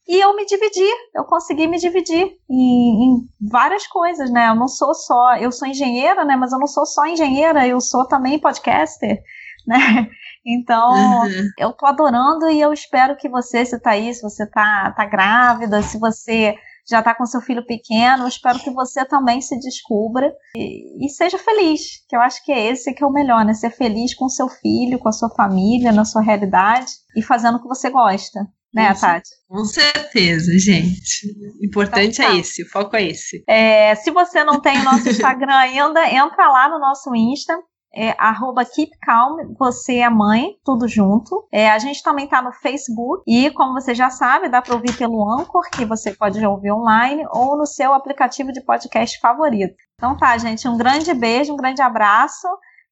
e 0.06 0.22
eu 0.22 0.34
me 0.36 0.46
dividi, 0.46 0.88
eu 1.14 1.24
consegui 1.24 1.66
me 1.66 1.78
dividir 1.78 2.32
em, 2.48 3.04
em, 3.04 3.28
várias 3.50 3.86
coisas, 3.86 4.30
né? 4.30 4.48
Eu 4.48 4.54
não 4.54 4.66
sou 4.66 4.94
só, 4.94 5.36
eu 5.36 5.52
sou 5.52 5.68
engenheira, 5.68 6.24
né? 6.24 6.34
Mas 6.34 6.52
eu 6.52 6.58
não 6.58 6.66
sou 6.66 6.86
só 6.86 7.04
engenheira, 7.06 7.66
eu 7.66 7.78
sou 7.78 8.06
também 8.06 8.38
podcaster, 8.38 9.22
né? 9.66 10.08
Então, 10.46 10.92
uhum. 10.92 11.48
eu 11.58 11.72
tô 11.72 11.84
adorando 11.84 12.48
e 12.48 12.58
eu 12.58 12.72
espero 12.72 13.16
que 13.16 13.28
você, 13.28 13.66
se 13.66 13.78
tá 13.80 13.90
aí, 13.90 14.14
se 14.14 14.22
você 14.22 14.46
tá, 14.46 14.94
tá 14.96 15.04
grávida, 15.04 15.82
se 15.82 15.98
você 15.98 16.54
já 16.88 17.02
tá 17.02 17.14
com 17.14 17.26
seu 17.26 17.40
filho 17.40 17.64
pequeno, 17.66 18.26
espero 18.26 18.58
que 18.58 18.70
você 18.70 19.04
também 19.04 19.40
se 19.40 19.58
descubra 19.58 20.32
e, 20.56 21.04
e, 21.04 21.08
seja 21.10 21.38
feliz, 21.38 22.04
que 22.08 22.16
eu 22.16 22.20
acho 22.20 22.42
que 22.44 22.50
é 22.50 22.70
esse 22.70 22.94
que 22.94 23.04
é 23.04 23.06
o 23.06 23.12
melhor, 23.12 23.44
né? 23.44 23.52
Ser 23.52 23.70
feliz 23.70 24.14
com 24.14 24.28
seu 24.28 24.48
filho, 24.48 24.98
com 24.98 25.08
a 25.08 25.12
sua 25.12 25.28
família, 25.30 25.92
na 25.92 26.04
sua 26.04 26.22
realidade 26.22 26.90
e 27.14 27.22
fazendo 27.22 27.56
o 27.56 27.62
que 27.62 27.68
você 27.68 27.90
gosta. 27.90 28.40
Né, 28.72 28.92
Isso. 28.92 29.00
Tati? 29.00 29.30
Com 29.48 29.64
certeza, 29.64 30.52
gente. 30.58 31.26
O 31.60 31.64
importante 31.64 32.20
Então 32.20 32.26
tá. 32.26 32.36
é 32.36 32.38
esse, 32.38 32.62
o 32.62 32.68
foco 32.68 32.96
é 32.96 33.04
esse. 33.04 33.42
É, 33.48 33.94
se 33.94 34.10
você 34.10 34.44
não 34.44 34.60
tem 34.60 34.78
o 34.78 34.84
nosso 34.84 35.08
Instagram 35.10 35.54
ainda, 35.54 36.06
entra 36.06 36.48
lá 36.50 36.68
no 36.68 36.78
nosso 36.78 37.14
Insta. 37.14 37.58
É, 37.94 38.14
arroba 38.18 38.64
Keep 38.64 38.92
Calm, 39.00 39.54
você 39.58 39.96
é 39.96 40.10
mãe, 40.10 40.56
tudo 40.64 40.86
junto. 40.86 41.48
É, 41.52 41.70
a 41.70 41.78
gente 41.78 42.02
também 42.02 42.28
tá 42.28 42.42
no 42.42 42.52
Facebook 42.52 43.22
e, 43.26 43.50
como 43.50 43.72
você 43.72 43.94
já 43.94 44.10
sabe, 44.10 44.48
dá 44.48 44.60
para 44.60 44.74
ouvir 44.74 44.96
pelo 44.96 45.28
Anchor, 45.32 45.68
que 45.70 45.84
você 45.84 46.12
pode 46.14 46.44
ouvir 46.44 46.70
online, 46.70 47.24
ou 47.32 47.56
no 47.56 47.66
seu 47.66 47.94
aplicativo 47.94 48.52
de 48.52 48.60
podcast 48.60 49.18
favorito. 49.20 49.74
Então 49.94 50.16
tá, 50.16 50.36
gente, 50.36 50.68
um 50.68 50.76
grande 50.76 51.12
beijo, 51.14 51.52
um 51.52 51.56
grande 51.56 51.80
abraço 51.80 52.46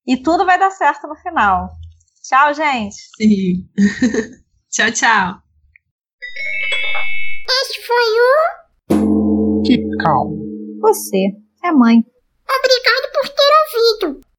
e 0.06 0.16
tudo 0.16 0.46
vai 0.46 0.58
dar 0.58 0.70
certo 0.70 1.06
no 1.06 1.14
final. 1.16 1.70
Tchau, 2.22 2.54
gente! 2.54 2.96
Sim. 3.16 3.68
tchau, 4.70 4.90
tchau. 4.90 5.46
Este 7.62 7.86
foi 7.86 8.96
o 9.00 9.62
Keep 9.64 9.96
calm. 10.02 10.36
Você 10.80 11.28
é 11.64 11.72
mãe. 11.72 12.04
Obrigado 12.48 13.12
por 13.12 13.28
ter 13.28 14.08
ouvido. 14.08 14.25